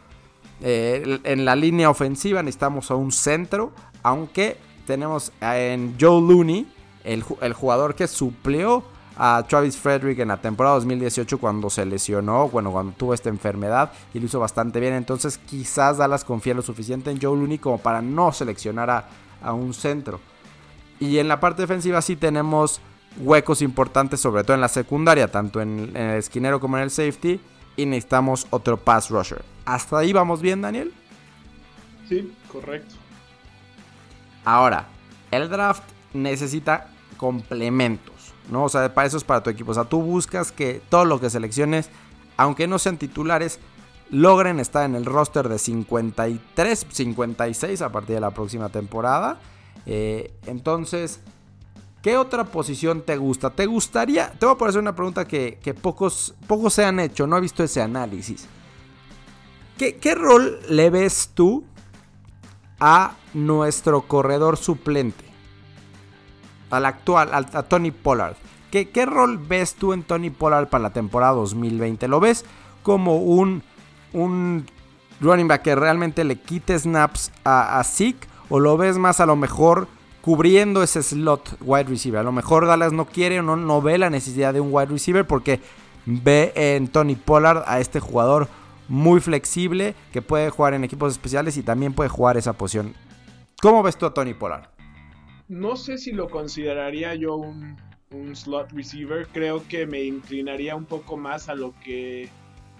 Eh, 0.62 1.20
en 1.24 1.44
la 1.44 1.56
línea 1.56 1.88
ofensiva 1.88 2.42
necesitamos 2.42 2.90
a 2.90 2.94
un 2.94 3.12
centro, 3.12 3.72
aunque 4.02 4.58
tenemos 4.90 5.30
en 5.40 5.94
Joe 6.00 6.20
Looney, 6.20 6.66
el, 7.04 7.22
jugador 7.22 7.94
que 7.94 8.08
suplió 8.08 8.82
a 9.16 9.44
Travis 9.48 9.76
Frederick 9.76 10.18
en 10.18 10.26
la 10.26 10.38
temporada 10.38 10.74
2018 10.74 11.38
cuando 11.38 11.70
se 11.70 11.86
lesionó, 11.86 12.48
bueno, 12.48 12.72
cuando 12.72 12.92
tuvo 12.94 13.14
esta 13.14 13.28
enfermedad 13.28 13.92
y 14.12 14.18
lo 14.18 14.26
hizo 14.26 14.40
bastante 14.40 14.80
bien. 14.80 14.94
Entonces 14.94 15.38
quizás 15.38 15.98
Dallas 15.98 16.24
confía 16.24 16.54
lo 16.54 16.62
suficiente 16.62 17.12
en 17.12 17.20
Joe 17.22 17.38
Looney 17.38 17.58
como 17.58 17.78
para 17.78 18.02
no 18.02 18.32
seleccionar 18.32 18.90
a, 19.40 19.52
un 19.52 19.72
centro. 19.74 20.18
Y 20.98 21.18
en 21.18 21.28
la 21.28 21.38
parte 21.38 21.62
defensiva 21.62 22.02
sí 22.02 22.16
tenemos 22.16 22.80
huecos 23.20 23.62
importantes, 23.62 24.20
sobre 24.20 24.42
todo 24.42 24.54
en 24.54 24.60
la 24.60 24.68
secundaria, 24.68 25.30
tanto 25.30 25.60
en, 25.60 25.92
en 25.94 26.10
el 26.10 26.18
esquinero 26.18 26.58
como 26.58 26.78
en 26.78 26.82
el 26.82 26.90
safety. 26.90 27.40
Y 27.76 27.86
necesitamos 27.86 28.44
otro 28.50 28.76
pass 28.76 29.08
rusher. 29.08 29.44
¿Hasta 29.64 29.98
ahí 29.98 30.12
vamos 30.12 30.42
bien, 30.42 30.60
Daniel? 30.60 30.92
Sí, 32.08 32.34
correcto. 32.50 32.99
Ahora, 34.50 34.88
el 35.30 35.48
draft 35.48 35.84
necesita 36.12 36.88
complementos, 37.18 38.34
¿no? 38.50 38.64
O 38.64 38.68
sea, 38.68 38.92
para 38.92 39.06
eso 39.06 39.16
es 39.16 39.22
para 39.22 39.44
tu 39.44 39.48
equipo. 39.48 39.70
O 39.70 39.74
sea, 39.74 39.84
tú 39.84 40.02
buscas 40.02 40.50
que 40.50 40.82
todo 40.88 41.04
lo 41.04 41.20
que 41.20 41.30
selecciones, 41.30 41.88
aunque 42.36 42.66
no 42.66 42.80
sean 42.80 42.96
titulares, 42.96 43.60
logren 44.10 44.58
estar 44.58 44.84
en 44.84 44.96
el 44.96 45.04
roster 45.04 45.48
de 45.48 45.56
53, 45.56 46.86
56 46.90 47.80
a 47.80 47.92
partir 47.92 48.16
de 48.16 48.20
la 48.20 48.32
próxima 48.32 48.70
temporada. 48.70 49.38
Eh, 49.86 50.34
entonces, 50.46 51.20
¿qué 52.02 52.16
otra 52.16 52.42
posición 52.42 53.02
te 53.02 53.18
gusta? 53.18 53.50
¿Te 53.50 53.66
gustaría? 53.66 54.32
Te 54.32 54.46
voy 54.46 54.56
a 54.56 54.58
poner 54.58 54.78
una 54.78 54.96
pregunta 54.96 55.28
que, 55.28 55.60
pocos, 55.80 56.34
pocos 56.48 56.74
se 56.74 56.84
han 56.84 56.98
hecho, 56.98 57.24
no 57.24 57.36
he 57.36 57.40
visto 57.40 57.62
ese 57.62 57.82
análisis. 57.82 58.48
¿Qué, 59.78 60.14
rol 60.16 60.58
le 60.68 60.90
ves 60.90 61.30
tú 61.34 61.64
a 62.80 63.12
nuestro 63.34 64.02
corredor 64.02 64.56
suplente? 64.56 65.24
Al 66.70 66.86
actual, 66.86 67.30
a, 67.32 67.62
Tony 67.62 67.90
Pollard. 67.90 68.36
¿Qué, 68.70 69.06
rol 69.06 69.38
ves 69.38 69.74
tú 69.74 69.92
en 69.92 70.02
Tony 70.02 70.30
Pollard 70.30 70.68
para 70.68 70.82
la 70.82 70.90
temporada 70.90 71.32
2020? 71.32 72.08
¿Lo 72.08 72.20
ves 72.20 72.44
como 72.82 73.16
un, 73.16 73.62
un 74.12 74.66
running 75.20 75.48
back 75.48 75.62
que 75.62 75.74
realmente 75.74 76.24
le 76.24 76.36
quite 76.36 76.78
snaps 76.78 77.32
a, 77.44 77.78
a 77.78 77.84
Zeke? 77.84 78.28
¿O 78.48 78.60
lo 78.60 78.76
ves 78.76 78.98
más 78.98 79.20
a 79.20 79.26
lo 79.26 79.36
mejor 79.36 79.88
cubriendo 80.22 80.82
ese 80.82 81.02
slot 81.02 81.56
wide 81.60 81.84
receiver? 81.84 82.20
A 82.20 82.24
lo 82.24 82.32
mejor 82.32 82.66
Dallas 82.66 82.92
no 82.92 83.06
quiere 83.06 83.40
o 83.40 83.42
no, 83.42 83.56
no 83.56 83.82
ve 83.82 83.98
la 83.98 84.10
necesidad 84.10 84.54
de 84.54 84.60
un 84.60 84.68
wide 84.72 84.86
receiver 84.86 85.26
porque 85.26 85.60
ve 86.06 86.52
en 86.54 86.88
Tony 86.88 87.16
Pollard 87.16 87.64
a 87.66 87.80
este 87.80 88.00
jugador 88.00 88.48
muy 88.90 89.20
flexible, 89.20 89.94
que 90.12 90.20
puede 90.20 90.50
jugar 90.50 90.74
en 90.74 90.82
equipos 90.82 91.12
especiales 91.12 91.56
y 91.56 91.62
también 91.62 91.94
puede 91.94 92.10
jugar 92.10 92.36
esa 92.36 92.52
posición. 92.52 92.94
¿Cómo 93.62 93.82
ves 93.82 93.96
tú 93.96 94.04
a 94.04 94.12
Tony 94.12 94.34
Pollard? 94.34 94.68
No 95.48 95.76
sé 95.76 95.96
si 95.96 96.12
lo 96.12 96.28
consideraría 96.28 97.14
yo 97.14 97.36
un, 97.36 97.76
slot 98.34 98.72
receiver. 98.72 99.28
Creo 99.28 99.66
que 99.68 99.86
me 99.86 100.02
inclinaría 100.02 100.74
un 100.74 100.84
poco 100.84 101.16
más 101.16 101.48
a 101.48 101.54
lo 101.54 101.72
que 101.84 102.28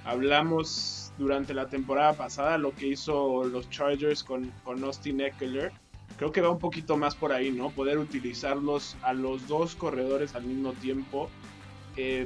hablamos 0.04 1.12
durante 1.16 1.54
la 1.54 1.68
temporada 1.68 2.14
pasada, 2.14 2.58
lo 2.58 2.74
que 2.74 2.88
hizo 2.88 3.44
los 3.44 3.70
Chargers 3.70 4.24
con, 4.24 4.52
con 4.64 4.82
Austin 4.82 5.20
Eckler. 5.20 5.72
Creo 6.16 6.32
que 6.32 6.40
va 6.40 6.50
un 6.50 6.58
poquito 6.58 6.96
más 6.96 7.14
por 7.14 7.32
ahí, 7.32 7.52
¿no? 7.52 7.70
Poder 7.70 7.98
utilizarlos 7.98 8.96
a 9.02 9.12
los 9.12 9.46
dos 9.46 9.76
corredores 9.76 10.34
al 10.34 10.42
mismo 10.42 10.72
tiempo 10.72 11.30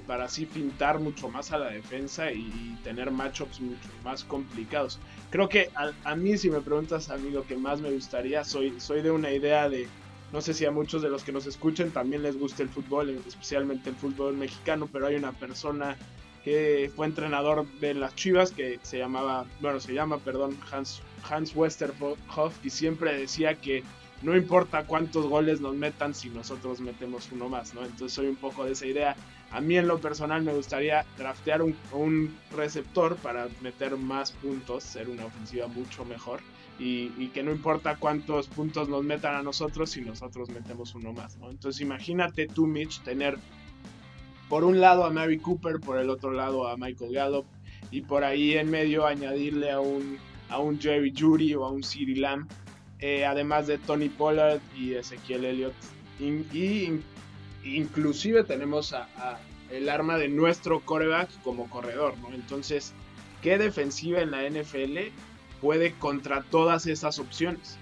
para 0.06 0.24
así 0.24 0.46
pintar 0.46 1.00
mucho 1.00 1.28
más 1.28 1.52
a 1.52 1.58
la 1.58 1.70
defensa 1.70 2.30
y 2.30 2.78
tener 2.84 3.10
matchups 3.10 3.60
mucho 3.60 3.88
más 4.04 4.24
complicados. 4.24 4.98
Creo 5.30 5.48
que 5.48 5.70
a, 6.04 6.14
mí, 6.14 6.38
si 6.38 6.50
me 6.50 6.60
preguntas 6.60 7.10
a 7.10 7.16
mí 7.16 7.30
lo 7.30 7.46
que 7.46 7.56
más 7.56 7.80
me 7.80 7.90
gustaría, 7.90 8.44
soy, 8.44 8.78
soy 8.78 9.02
de 9.02 9.10
una 9.10 9.30
idea 9.30 9.68
de, 9.68 9.88
no 10.32 10.40
sé 10.40 10.54
si 10.54 10.64
a 10.64 10.70
muchos 10.70 11.02
de 11.02 11.08
los 11.08 11.24
que 11.24 11.32
nos 11.32 11.46
escuchen 11.46 11.90
también 11.90 12.22
les 12.22 12.38
gusta 12.38 12.62
el 12.62 12.68
fútbol, 12.68 13.20
especialmente 13.26 13.90
el 13.90 13.96
fútbol 13.96 14.36
mexicano, 14.36 14.88
pero 14.92 15.06
hay 15.06 15.16
una 15.16 15.32
persona 15.32 15.96
que 16.44 16.92
fue 16.94 17.06
entrenador 17.06 17.66
de 17.80 17.94
las 17.94 18.14
Chivas, 18.14 18.50
que 18.50 18.78
se 18.82 18.98
llamaba, 18.98 19.46
bueno, 19.60 19.80
se 19.80 19.94
llama, 19.94 20.18
perdón, 20.18 20.56
Hans, 20.70 21.00
Hans 21.28 21.56
Westerhoff, 21.56 22.54
y 22.62 22.70
siempre 22.70 23.18
decía 23.18 23.54
que 23.54 23.82
no 24.22 24.36
importa 24.36 24.84
cuántos 24.84 25.26
goles 25.26 25.60
nos 25.60 25.74
metan 25.74 26.14
si 26.14 26.30
nosotros 26.30 26.80
metemos 26.80 27.28
uno 27.32 27.48
más, 27.48 27.74
¿no? 27.74 27.82
Entonces 27.82 28.12
soy 28.12 28.26
un 28.26 28.36
poco 28.36 28.64
de 28.64 28.72
esa 28.72 28.86
idea. 28.86 29.16
A 29.54 29.60
mí 29.60 29.76
en 29.76 29.86
lo 29.86 30.00
personal 30.00 30.42
me 30.42 30.52
gustaría 30.52 31.06
draftear 31.16 31.62
un, 31.62 31.76
un 31.92 32.36
receptor 32.50 33.14
para 33.16 33.46
meter 33.62 33.96
más 33.96 34.32
puntos, 34.32 34.82
ser 34.82 35.08
una 35.08 35.26
ofensiva 35.26 35.68
mucho 35.68 36.04
mejor. 36.04 36.40
Y, 36.76 37.28
que 37.28 37.44
no 37.44 37.52
importa 37.52 37.96
cuántos 37.96 38.48
puntos 38.48 38.88
nos 38.88 39.04
metan 39.04 39.36
a 39.36 39.42
nosotros 39.42 39.90
si 39.90 40.00
nosotros 40.00 40.50
metemos 40.50 40.92
uno 40.96 41.12
más, 41.12 41.38
¿no? 41.38 41.48
Entonces 41.50 41.80
imagínate 41.80 42.48
tú, 42.48 42.66
Mitch, 42.66 43.00
tener 43.02 43.38
por 44.48 44.64
un 44.64 44.80
lado 44.80 45.04
a 45.04 45.10
Mary 45.10 45.38
Cooper, 45.38 45.78
por 45.78 45.98
el 45.98 46.10
otro 46.10 46.32
lado 46.32 46.66
a 46.66 46.76
Michael 46.76 47.12
Gallup, 47.12 47.46
y 47.92 48.02
por 48.02 48.24
ahí 48.24 48.54
en 48.54 48.72
medio 48.72 49.06
añadirle 49.06 49.70
a 49.70 49.78
un, 49.78 50.18
a 50.48 50.58
un 50.58 50.80
Jerry 50.80 51.14
Judy 51.16 51.54
o 51.54 51.64
a 51.64 51.70
un 51.70 51.84
CeeDee 51.84 52.16
Lamb, 52.16 52.48
eh, 52.98 53.24
además 53.24 53.68
de 53.68 53.78
Tony 53.78 54.08
Pollard 54.08 54.60
y 54.76 54.94
Ezequiel 54.94 55.44
Elliott. 55.44 55.74
Y, 56.18 57.00
inclusive 57.64 58.44
tenemos 58.44 58.92
a, 58.92 59.08
el 59.70 59.88
arma 59.88 60.16
de 60.16 60.28
nuestro 60.28 60.80
coreback 60.80 61.28
como 61.42 61.68
corredor, 61.68 62.14
¿no? 62.18 62.32
Entonces, 62.34 62.92
¿qué 63.42 63.58
defensiva 63.58 64.20
en 64.20 64.30
la 64.30 64.48
NFL 64.48 65.10
puede 65.60 65.92
contra 65.94 66.42
todas 66.42 66.86
esas 66.86 67.18
opciones? 67.18 67.78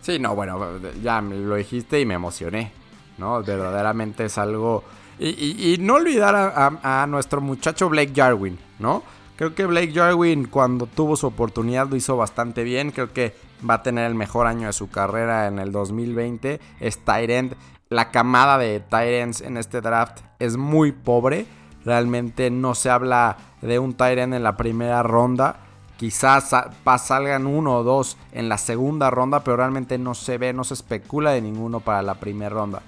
Sí, 0.00 0.18
no, 0.18 0.34
bueno, 0.34 0.80
ya 1.02 1.20
lo 1.20 1.54
dijiste 1.56 2.00
y 2.00 2.06
me 2.06 2.14
emocioné, 2.14 2.72
¿no? 3.18 3.42
Verdaderamente 3.42 4.24
es 4.24 4.38
algo 4.38 4.82
y, 5.18 5.76
no 5.78 5.94
olvidar 5.94 6.34
a, 6.34 7.06
nuestro 7.08 7.40
muchacho 7.40 7.88
Blake 7.88 8.12
Jarwin, 8.14 8.58
¿no? 8.78 9.02
Creo 9.36 9.54
que 9.54 9.66
Blake 9.66 9.92
Jarwin 9.92 10.46
cuando 10.46 10.86
tuvo 10.86 11.16
su 11.16 11.26
oportunidad 11.26 11.88
lo 11.88 11.96
hizo 11.96 12.16
bastante 12.16 12.64
bien. 12.64 12.90
Creo 12.90 13.12
que 13.12 13.34
va 13.68 13.74
a 13.74 13.82
tener 13.82 14.06
el 14.06 14.14
mejor 14.14 14.46
año 14.46 14.66
de 14.66 14.72
su 14.72 14.90
carrera 14.90 15.48
en 15.48 15.58
el 15.58 15.72
2020. 15.72 16.60
Es 16.80 16.98
Tyrant. 16.98 17.54
La 17.92 18.10
camada 18.10 18.56
de 18.56 18.80
Tyrants 18.80 19.42
en 19.42 19.58
este 19.58 19.82
draft 19.82 20.20
es 20.38 20.56
muy 20.56 20.92
pobre. 20.92 21.46
Realmente 21.84 22.50
no 22.50 22.74
se 22.74 22.88
habla 22.88 23.36
de 23.60 23.78
un 23.78 23.92
Tyrant 23.92 24.32
en 24.32 24.42
la 24.42 24.56
primera 24.56 25.02
ronda. 25.02 25.56
Quizás 25.98 26.54
salgan 26.98 27.46
uno 27.46 27.76
o 27.76 27.82
dos 27.82 28.16
en 28.32 28.48
la 28.48 28.56
segunda 28.56 29.10
ronda, 29.10 29.44
pero 29.44 29.58
realmente 29.58 29.98
no 29.98 30.14
se 30.14 30.38
ve, 30.38 30.54
no 30.54 30.64
se 30.64 30.72
especula 30.72 31.32
de 31.32 31.42
ninguno 31.42 31.80
para 31.80 32.00
la 32.00 32.14
primera 32.14 32.54
ronda. 32.54 32.80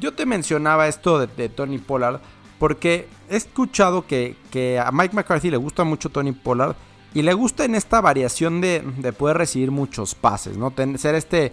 Yo 0.00 0.14
te 0.14 0.24
mencionaba 0.24 0.88
esto 0.88 1.18
de, 1.18 1.48
Tony 1.50 1.76
Pollard 1.76 2.20
porque 2.58 3.08
he 3.28 3.36
escuchado 3.36 4.06
que, 4.06 4.36
a 4.82 4.90
Mike 4.92 5.14
McCarthy 5.14 5.50
le 5.50 5.58
gusta 5.58 5.84
mucho 5.84 6.08
Tony 6.08 6.32
Pollard 6.32 6.74
y 7.12 7.20
le 7.20 7.34
gusta 7.34 7.66
en 7.66 7.74
esta 7.74 8.00
variación 8.00 8.62
de, 8.62 8.80
poder 9.18 9.36
recibir 9.36 9.70
muchos 9.70 10.14
pases, 10.14 10.56
¿no? 10.56 10.72
ser 10.96 11.16
este, 11.16 11.52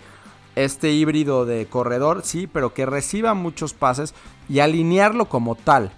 este 0.64 0.92
híbrido 0.92 1.46
de 1.46 1.66
corredor, 1.68 2.22
sí, 2.24 2.48
pero 2.48 2.74
que 2.74 2.86
reciba 2.86 3.34
muchos 3.34 3.74
pases 3.74 4.14
y 4.48 4.60
alinearlo 4.60 5.26
como 5.26 5.56
tal, 5.56 5.92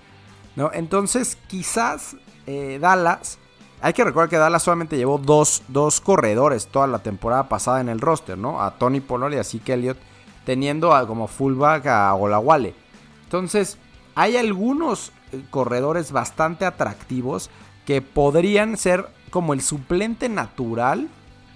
¿no? 0.56 0.72
Entonces, 0.74 1.38
quizás 1.48 2.16
eh, 2.46 2.78
Dallas, 2.80 3.40
hay 3.82 3.94
que 3.94 4.04
recordar 4.04 4.30
que 4.30 4.38
Dallas 4.38 4.64
solamente 4.64 4.98
llevó 4.98 5.18
dos, 5.18 5.64
dos, 5.68 6.02
corredores 6.02 6.68
toda 6.68 6.88
la 6.88 7.00
temporada 7.00 7.50
pasada 7.50 7.82
en 7.82 7.90
el 7.90 8.00
roster, 8.00 8.38
¿no? 8.38 8.62
A 8.62 8.78
Tony 8.78 9.00
Pollard 9.00 9.34
y 9.34 9.38
a 9.38 9.44
Zeke 9.44 9.74
Elliott 9.74 9.98
teniendo 10.46 10.92
como 11.08 11.28
fullback 11.28 11.88
a 11.88 12.14
Olawale. 12.14 12.76
Entonces, 13.24 13.78
hay 14.16 14.38
algunos 14.38 15.12
eh, 15.32 15.42
corredores 15.50 16.12
bastante 16.12 16.66
atractivos 16.66 17.50
que 17.86 18.02
podrían 18.02 18.78
ser 18.78 19.08
como 19.30 19.54
el 19.54 19.62
suplente 19.62 20.30
natural 20.30 21.08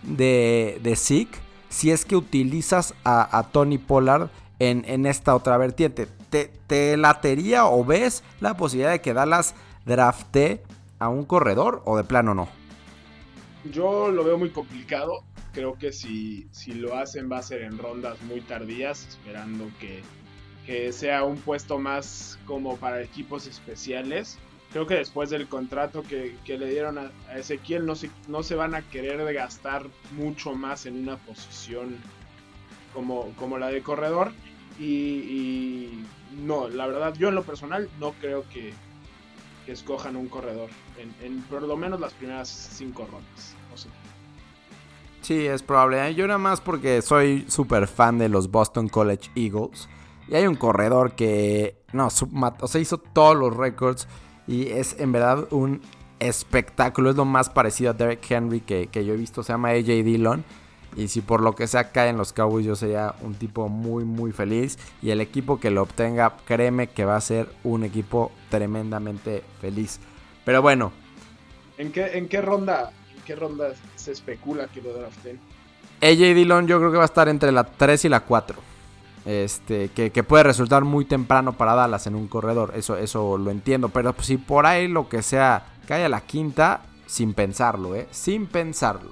de, 0.04 0.80
de 0.82 0.96
Zeke 0.96 1.45
si 1.76 1.92
es 1.92 2.06
que 2.06 2.16
utilizas 2.16 2.94
a, 3.04 3.50
Tony 3.52 3.78
Pollard 3.78 4.30
en, 4.60 5.06
esta 5.06 5.36
otra 5.36 5.58
vertiente. 5.58 6.08
¿Te, 6.30 6.52
¿Te, 6.68 6.96
latería 6.96 7.66
o 7.66 7.84
ves 7.84 8.24
la 8.40 8.56
posibilidad 8.56 8.92
de 8.92 9.02
que 9.02 9.14
Dallas 9.14 9.56
drafte 9.86 10.64
a 11.00 11.10
un 11.10 11.26
corredor 11.26 11.82
o 11.86 11.98
de 11.98 12.04
plano 12.04 12.34
no? 12.34 12.48
Yo 13.72 14.10
lo 14.10 14.24
veo 14.24 14.38
muy 14.38 14.52
complicado 14.52 15.24
creo 15.56 15.78
que 15.80 15.94
si, 15.94 16.48
si 16.52 16.74
lo 16.74 16.96
hacen 16.96 17.32
va 17.32 17.38
a 17.38 17.42
ser 17.42 17.62
en 17.62 17.78
rondas 17.78 18.22
muy 18.24 18.42
tardías, 18.42 19.08
esperando 19.08 19.72
que, 19.80 20.04
sea 20.92 21.24
un 21.24 21.38
puesto 21.38 21.78
más 21.78 22.40
como 22.48 22.76
para 22.78 23.02
equipos 23.02 23.46
especiales. 23.46 24.40
Creo 24.76 24.88
que 24.88 24.96
después 24.96 25.30
del 25.30 25.48
contrato 25.48 26.04
que, 26.04 26.36
le 26.46 26.70
dieron 26.70 26.98
a, 26.98 27.10
Ezequiel 27.34 27.86
no 27.86 28.44
se, 28.44 28.56
van 28.56 28.76
a 28.76 28.82
querer 28.82 29.34
gastar 29.34 29.88
mucho 30.12 30.54
más 30.54 30.86
en 30.86 31.02
una 31.02 31.16
posición 31.16 31.96
como, 32.94 33.58
la 33.58 33.70
de 33.70 33.82
corredor. 33.82 34.34
Y, 34.78 36.04
no, 36.44 36.68
la 36.68 36.88
verdad, 36.88 37.14
yo 37.14 37.30
en 37.30 37.36
lo 37.36 37.44
personal 37.44 37.90
no 38.02 38.12
creo 38.20 38.44
que, 38.50 38.74
escojan 39.66 40.18
un 40.18 40.28
corredor 40.28 40.70
en, 41.24 41.42
por 41.44 41.62
lo 41.62 41.78
menos 41.78 42.02
las 42.02 42.12
primeras 42.12 42.50
cinco 42.50 43.08
rondas. 43.10 43.56
Sí, 45.22 45.46
es 45.48 45.64
probable. 45.64 46.14
Yo 46.16 46.28
nada 46.28 46.38
más 46.38 46.60
porque 46.60 47.02
soy 47.02 47.46
súper 47.48 47.88
fan 47.88 48.18
de 48.18 48.28
los 48.28 48.52
Boston 48.52 48.90
College 48.90 49.32
Eagles. 49.36 49.88
Y 50.28 50.36
hay 50.36 50.48
un 50.48 50.56
corredor 50.56 51.14
que, 51.14 51.78
no, 51.94 52.10
o 52.10 52.78
hizo 52.78 52.98
todos 52.98 53.38
los 53.38 53.56
récords. 53.56 54.06
Y 54.48 54.68
es 54.68 55.00
en 55.00 55.12
verdad 55.12 55.48
un 55.52 55.82
espectáculo. 56.20 57.10
Es 57.10 57.16
lo 57.16 57.26
más 57.26 57.50
parecido 57.50 57.92
a 57.92 57.94
Derek 57.94 58.30
Henry 58.30 58.62
que, 58.62 58.90
yo 58.94 59.14
he 59.14 59.18
visto. 59.18 59.44
Se 59.44 59.54
llama 59.54 59.70
AJ 59.70 60.04
Dillon. 60.04 60.44
Y 60.96 61.10
si 61.10 61.20
por 61.20 61.42
lo 61.42 61.56
que 61.56 61.68
sea 61.68 61.92
cae 61.92 62.10
en 62.10 62.18
los 62.18 62.32
Cowboys, 62.32 62.66
yo 62.66 62.76
sería 62.76 63.16
un 63.22 63.36
tipo 63.36 63.68
muy, 63.68 64.06
muy 64.06 64.32
feliz. 64.32 64.78
Y 65.02 65.10
el 65.10 65.20
equipo 65.20 65.60
que 65.60 65.70
lo 65.72 65.82
obtenga, 65.82 66.38
créeme 66.46 66.88
que 66.88 67.04
va 67.04 67.18
a 67.18 67.22
ser 67.22 67.50
un 67.64 67.84
equipo 67.84 68.32
tremendamente 68.50 69.44
feliz. 69.60 70.00
Pero 70.46 70.62
bueno. 70.62 70.94
¿En 71.78 71.92
qué, 71.92 72.18
en 72.18 72.30
qué 72.30 72.42
ronda 72.42 72.94
qué 73.26 73.36
ronda 73.36 73.74
se 73.96 74.12
especula 74.12 74.68
que 74.68 74.82
lo 74.82 74.94
draften? 74.94 75.40
AJ 76.02 76.36
Dillon 76.36 76.68
yo 76.68 76.78
creo 76.78 76.92
que 76.92 76.98
va 76.98 77.04
a 77.04 77.08
estar 77.08 77.28
entre 77.28 77.52
la 77.52 77.64
3 77.64 78.06
y 78.06 78.10
la 78.10 78.22
4. 78.22 78.75
Este, 79.26 79.90
que, 79.90 80.24
puede 80.24 80.44
resultar 80.44 80.84
muy 80.84 81.04
temprano 81.04 81.54
para 81.54 81.74
Dallas 81.74 82.06
en 82.06 82.16
un 82.16 82.28
corredor. 82.28 82.74
Eso, 82.76 82.96
eso 82.96 83.38
lo 83.38 83.50
entiendo. 83.50 83.90
Pero 83.90 84.14
si 84.20 84.38
por 84.38 84.68
ahí 84.68 84.88
lo 84.88 85.10
que 85.10 85.24
sea 85.24 85.66
cae 85.88 86.06
a 86.06 86.10
la 86.10 86.22
quinta, 86.22 86.82
sin 87.08 87.34
pensarlo, 87.34 87.96
¿eh? 87.96 88.08
Sin 88.12 88.46
pensarlo. 88.46 89.12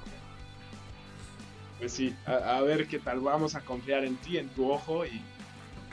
Pues 1.78 1.92
sí, 1.92 2.14
a, 2.26 2.60
ver 2.62 2.86
qué 2.86 2.98
tal. 3.00 3.20
Vamos 3.20 3.56
a 3.56 3.60
confiar 3.60 4.04
en 4.04 4.16
ti, 4.16 4.38
en 4.38 4.48
tu 4.48 4.70
ojo 4.70 5.04
y. 5.04 5.20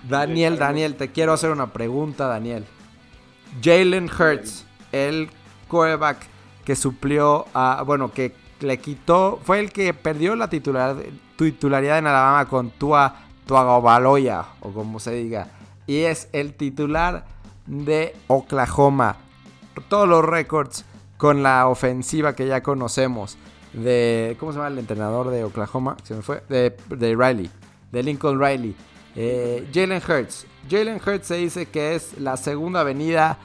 Daniel, 0.08 0.58
Daniel, 0.58 0.96
te 0.96 1.12
quiero 1.12 1.34
hacer 1.34 1.52
una 1.52 1.74
pregunta, 1.74 2.28
Daniel. 2.28 2.66
Jalen 3.62 4.06
Hurts, 4.10 4.66
el 4.92 5.30
quarterback 5.68 6.18
que 6.64 6.76
suplió 6.76 7.46
a, 7.54 7.84
bueno, 7.86 8.12
que 8.12 8.34
le 8.62 8.80
quitó, 8.80 9.40
fue 9.44 9.60
el 9.60 9.72
que 9.72 9.94
perdió 9.94 10.36
la 10.36 10.50
titularidad 10.50 11.98
en 11.98 12.08
Alabama 12.08 12.48
con 12.48 12.72
Tua 12.72 13.16
Tuagobaloya, 13.46 14.46
o 14.62 14.72
como 14.72 15.00
se 15.00 15.12
diga, 15.12 15.48
y 15.88 16.00
es 16.00 16.30
el 16.32 16.54
titular 16.54 17.26
de 17.66 18.16
Oklahoma. 18.28 19.18
Todos 19.90 20.08
los 20.08 20.24
récords 20.24 20.86
con 21.18 21.44
la 21.44 21.68
ofensiva 21.68 22.36
que 22.36 22.48
ya 22.48 22.64
conocemos 22.64 23.38
de, 23.74 24.36
¿cómo 24.40 24.52
se 24.52 24.58
llama 24.58 24.70
el 24.70 24.80
entrenador 24.80 25.30
de 25.30 25.44
Oklahoma? 25.44 25.98
Se 26.04 26.16
me 26.16 26.22
fue, 26.22 26.44
de, 26.50 26.76
Riley, 27.16 27.50
de 27.92 28.04
Lincoln 28.04 28.40
Riley. 28.40 28.76
Eh, 29.16 29.68
Jalen 29.74 30.02
Hurts. 30.02 30.46
Jalen 30.70 31.02
Hurts 31.06 31.28
se 31.28 31.36
dice 31.36 31.66
que 31.66 31.96
es 31.96 32.18
la 32.18 32.38
segunda 32.38 32.82
avenida 32.82 33.38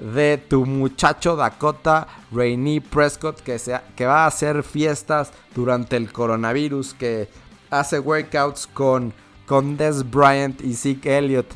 de 0.00 0.36
tu 0.36 0.66
muchacho 0.66 1.36
Dakota 1.36 2.06
Rainey 2.30 2.80
Prescott 2.80 3.40
que, 3.40 3.58
que 3.96 4.06
va 4.06 4.24
a 4.24 4.26
hacer 4.26 4.62
fiestas 4.62 5.32
durante 5.54 5.96
el 5.96 6.12
coronavirus, 6.12 6.94
que 6.94 7.28
hace 7.70 7.98
workouts 7.98 8.66
con, 8.66 9.14
con 9.46 9.76
Des 9.76 10.08
Bryant 10.10 10.60
y 10.62 10.74
Zeke 10.74 11.18
Elliott. 11.18 11.46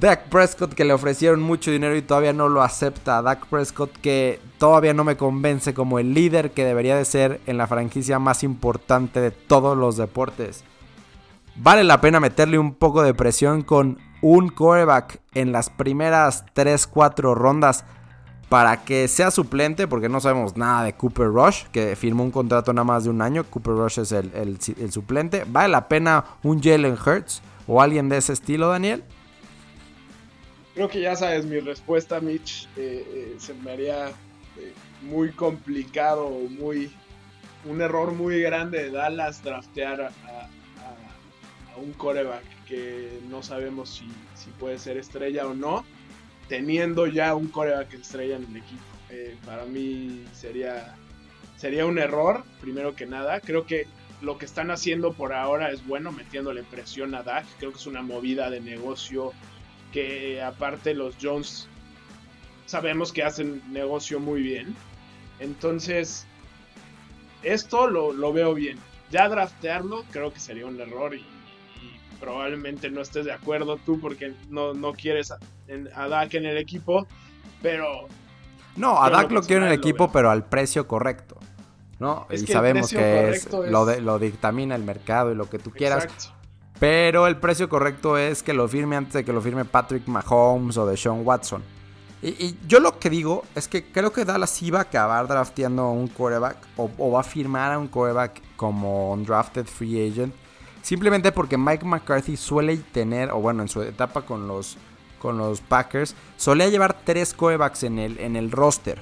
Dak 0.00 0.28
Prescott 0.28 0.72
que 0.72 0.84
le 0.84 0.94
ofrecieron 0.94 1.42
mucho 1.42 1.70
dinero 1.70 1.94
y 1.96 2.02
todavía 2.02 2.32
no 2.32 2.48
lo 2.48 2.62
acepta. 2.62 3.20
Dak 3.20 3.46
Prescott 3.46 3.92
que 3.98 4.40
todavía 4.58 4.94
no 4.94 5.04
me 5.04 5.16
convence 5.16 5.74
como 5.74 5.98
el 5.98 6.14
líder 6.14 6.52
que 6.52 6.64
debería 6.64 6.96
de 6.96 7.04
ser 7.04 7.40
en 7.46 7.58
la 7.58 7.66
franquicia 7.66 8.18
más 8.18 8.42
importante 8.42 9.20
de 9.20 9.30
todos 9.30 9.76
los 9.76 9.96
deportes. 9.96 10.64
Vale 11.56 11.84
la 11.84 12.00
pena 12.00 12.20
meterle 12.20 12.58
un 12.58 12.74
poco 12.74 13.02
de 13.02 13.12
presión 13.12 13.62
con 13.62 13.98
un 14.22 14.48
quarterback 14.48 15.20
en 15.34 15.52
las 15.52 15.68
primeras 15.68 16.46
3-4 16.54 17.34
rondas 17.34 17.84
para 18.52 18.84
que 18.84 19.08
sea 19.08 19.30
suplente, 19.30 19.88
porque 19.88 20.10
no 20.10 20.20
sabemos 20.20 20.58
nada 20.58 20.84
de 20.84 20.92
Cooper 20.92 21.28
Rush, 21.28 21.64
que 21.72 21.96
firmó 21.96 22.22
un 22.22 22.30
contrato 22.30 22.70
nada 22.74 22.84
más 22.84 23.04
de 23.04 23.08
un 23.08 23.22
año. 23.22 23.44
Cooper 23.44 23.72
Rush 23.72 24.00
es 24.00 24.12
el, 24.12 24.60
suplente. 24.90 25.44
¿Vale 25.46 25.70
la 25.70 25.88
pena 25.88 26.26
un 26.42 26.62
Jalen 26.62 26.92
Hurts 26.92 27.40
o 27.66 27.80
alguien 27.80 28.10
de 28.10 28.18
ese 28.18 28.34
estilo, 28.34 28.68
Daniel? 28.68 29.04
Creo 30.74 30.86
que 30.90 31.00
ya 31.00 31.16
sabes 31.16 31.46
mi 31.46 31.60
respuesta, 31.60 32.20
Mitch. 32.20 32.68
Eh, 32.76 33.36
se 33.38 33.54
me 33.54 33.70
haría 33.70 34.08
eh, 34.08 34.74
muy 35.00 35.30
complicado, 35.30 36.28
muy 36.28 36.92
un 37.64 37.80
error 37.80 38.12
muy 38.12 38.42
grande 38.42 38.82
de 38.82 38.90
Dallas 38.90 39.42
draftear 39.42 40.02
a, 40.02 40.48
un 41.78 41.94
coreback 41.94 42.44
que 42.66 43.18
no 43.30 43.42
sabemos 43.42 43.88
si, 43.88 44.06
si, 44.34 44.50
puede 44.50 44.78
ser 44.78 44.98
estrella 44.98 45.46
o 45.46 45.54
no, 45.54 45.86
teniendo 46.52 47.06
ya 47.06 47.34
un 47.34 47.48
coreback 47.48 47.94
estrella 47.94 48.36
en 48.36 48.44
el 48.44 48.56
equipo. 48.58 48.82
Eh, 49.08 49.38
para 49.46 49.64
mí 49.64 50.26
sería, 50.34 50.94
sería 51.56 51.86
un 51.86 51.98
error, 51.98 52.44
primero 52.60 52.94
que 52.94 53.06
nada. 53.06 53.40
Creo 53.40 53.64
que 53.64 53.86
lo 54.20 54.36
que 54.36 54.44
están 54.44 54.70
haciendo 54.70 55.14
por 55.14 55.32
ahora 55.32 55.70
es 55.70 55.86
bueno, 55.86 56.12
metiéndole 56.12 56.62
presión 56.62 57.14
a 57.14 57.22
Dak. 57.22 57.46
Creo 57.58 57.70
que 57.70 57.78
es 57.78 57.86
una 57.86 58.02
movida 58.02 58.50
de 58.50 58.60
negocio 58.60 59.32
que 59.94 60.42
aparte 60.42 60.92
los 60.92 61.14
Jones 61.18 61.68
sabemos 62.66 63.14
que 63.14 63.22
hacen 63.22 63.62
negocio 63.72 64.20
muy 64.20 64.42
bien. 64.42 64.76
Entonces, 65.38 66.26
esto 67.42 67.86
lo, 67.86 68.32
veo 68.34 68.52
bien. 68.52 68.76
Ya 69.10 69.26
draftearlo 69.26 70.04
creo 70.10 70.34
que 70.34 70.38
sería 70.38 70.66
un 70.66 70.78
error 70.78 71.14
y, 71.14 71.24
probablemente 72.22 72.88
no 72.88 73.00
estés 73.00 73.24
de 73.24 73.32
acuerdo 73.32 73.78
tú 73.78 73.98
porque 73.98 74.32
no, 74.48 74.74
no 74.74 74.92
quieres 74.92 75.32
a, 75.32 76.08
Dak 76.08 76.34
en 76.34 76.46
el 76.46 76.56
equipo, 76.56 77.08
pero... 77.60 78.06
No, 78.76 79.02
a 79.02 79.10
Dak 79.10 79.32
lo 79.32 79.42
quiero 79.42 79.62
en 79.66 79.72
el 79.72 79.78
equipo, 79.78 80.12
pero 80.12 80.30
al 80.30 80.44
precio 80.44 80.86
correcto. 80.86 81.36
¿no? 81.98 82.26
y 82.30 82.38
sabemos 82.38 82.90
que 82.90 83.30
es, 83.30 83.52
Lo, 83.52 83.86
de, 83.86 84.00
lo 84.00 84.18
dictamina 84.18 84.74
el 84.74 84.84
mercado 84.84 85.32
y 85.32 85.34
lo 85.34 85.50
que 85.50 85.58
tú 85.58 85.72
quieras. 85.72 86.06
Pero 86.78 87.26
el 87.26 87.36
precio 87.36 87.68
correcto 87.68 88.16
es 88.18 88.42
que 88.42 88.52
lo 88.54 88.68
firme 88.68 88.96
antes 88.96 89.14
de 89.14 89.24
que 89.24 89.32
lo 89.32 89.40
firme 89.40 89.64
Patrick 89.64 90.06
Mahomes 90.06 90.76
o 90.76 90.86
de 90.86 90.96
Sean 90.96 91.26
Watson. 91.26 91.62
Y, 92.22 92.56
yo 92.68 92.78
lo 92.78 93.00
que 93.00 93.10
digo 93.10 93.42
es 93.56 93.66
que 93.66 93.84
creo 93.84 94.12
que 94.12 94.24
Dallas 94.24 94.62
iba 94.62 94.78
a 94.78 94.82
acabar 94.82 95.26
drafteando 95.26 95.82
a 95.82 95.90
un 95.90 96.06
quarterback 96.06 96.56
o, 96.76 97.10
va 97.10 97.20
a 97.20 97.24
firmar 97.24 97.72
a 97.72 97.78
un 97.78 97.88
quarterback 97.88 98.40
como 98.56 99.12
un 99.12 99.24
drafted 99.24 99.66
free 99.66 100.08
agent. 100.08 100.32
Simplemente 100.82 101.32
porque 101.32 101.56
Mike 101.56 101.86
McCarthy 101.86 102.36
suele 102.36 102.76
tener, 102.76 103.30
o 103.30 103.36
bueno, 103.40 103.62
en 103.62 103.68
su 103.68 103.82
etapa 103.82 104.22
con 104.22 104.48
los, 104.48 104.76
con 105.20 105.38
los 105.38 105.60
Packers, 105.60 106.14
solía 106.36 106.68
llevar 106.68 106.98
tres 107.04 107.32
quarterbacks 107.34 107.84
en 107.84 107.98
el, 107.98 108.18
en 108.18 108.36
el 108.36 108.50
roster. 108.50 109.00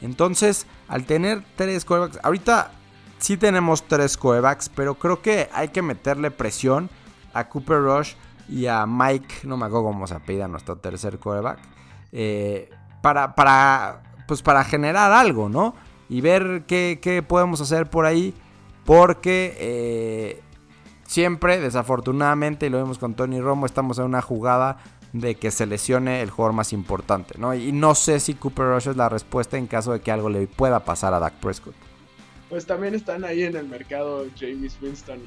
Entonces, 0.00 0.66
al 0.88 1.04
tener 1.04 1.44
tres 1.54 1.84
corebacks, 1.84 2.18
ahorita 2.22 2.72
sí 3.18 3.36
tenemos 3.36 3.84
tres 3.84 4.16
corebacks, 4.16 4.68
pero 4.68 4.96
creo 4.96 5.22
que 5.22 5.48
hay 5.52 5.68
que 5.68 5.82
meterle 5.82 6.30
presión 6.30 6.90
a 7.32 7.48
Cooper 7.48 7.82
Rush 7.82 8.14
y 8.48 8.66
a 8.66 8.84
Mike, 8.86 9.46
no 9.46 9.56
me 9.56 9.66
acuerdo 9.66 9.84
cómo 9.84 10.06
se 10.06 10.14
apellida 10.14 10.48
nuestro 10.48 10.76
tercer 10.76 11.18
coreback, 11.18 11.60
eh, 12.10 12.68
para, 13.00 13.34
para, 13.34 14.02
pues 14.26 14.42
para 14.42 14.64
generar 14.64 15.12
algo, 15.12 15.48
¿no? 15.48 15.74
Y 16.08 16.20
ver 16.20 16.64
qué, 16.66 17.24
podemos 17.26 17.60
hacer 17.60 17.88
por 17.88 18.04
ahí, 18.04 18.34
porque 18.84 19.56
eh, 19.58 20.42
siempre, 21.12 21.60
desafortunadamente, 21.60 22.66
y 22.66 22.70
lo 22.70 22.78
vemos 22.78 22.98
con 22.98 23.14
Tony 23.14 23.40
Romo, 23.40 23.66
estamos 23.66 23.98
en 23.98 24.06
una 24.06 24.22
jugada 24.22 24.78
de 25.12 25.34
que 25.34 25.50
se 25.50 25.66
lesione 25.66 26.22
el 26.22 26.30
jugador 26.30 26.54
más 26.54 26.72
importante, 26.72 27.34
¿no? 27.38 27.54
Y 27.54 27.70
no 27.70 27.94
sé 27.94 28.18
si 28.18 28.32
Cooper 28.32 28.66
Rush 28.66 28.88
es 28.88 28.96
la 28.96 29.10
respuesta 29.10 29.58
en 29.58 29.66
caso 29.66 29.92
de 29.92 30.00
que 30.00 30.10
algo 30.10 30.30
le 30.30 30.46
pueda 30.46 30.80
pasar 30.80 31.12
a 31.12 31.18
Dak 31.18 31.34
Prescott. 31.34 31.74
Pues 32.48 32.66
también 32.66 32.94
están 32.94 33.24
ahí 33.24 33.42
en 33.42 33.56
el 33.56 33.68
mercado 33.68 34.24
James 34.38 34.76
Winston 34.80 35.20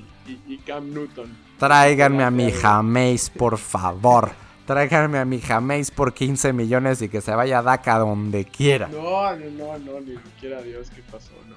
y, 0.47 0.57
Cam 0.57 0.91
Newton. 0.91 1.35
Tráiganme 1.59 2.23
a 2.23 2.31
mi 2.31 2.51
Jameis, 2.51 3.29
por 3.29 3.57
favor. 3.57 4.31
Tráiganme 4.65 5.19
a 5.19 5.25
mi 5.25 5.39
Jameis 5.39 5.91
por 5.91 6.13
15 6.13 6.51
millones 6.53 7.01
y 7.03 7.09
que 7.09 7.21
se 7.21 7.33
vaya 7.33 7.59
a 7.59 7.61
Dak 7.61 7.87
a 7.87 7.99
donde 7.99 8.45
quiera. 8.45 8.87
No, 8.87 9.35
no, 9.35 9.77
no, 9.77 9.99
ni 10.01 10.15
siquiera 10.17 10.61
Dios, 10.63 10.89
¿qué 10.89 11.03
pasó? 11.11 11.31
No. 11.47 11.55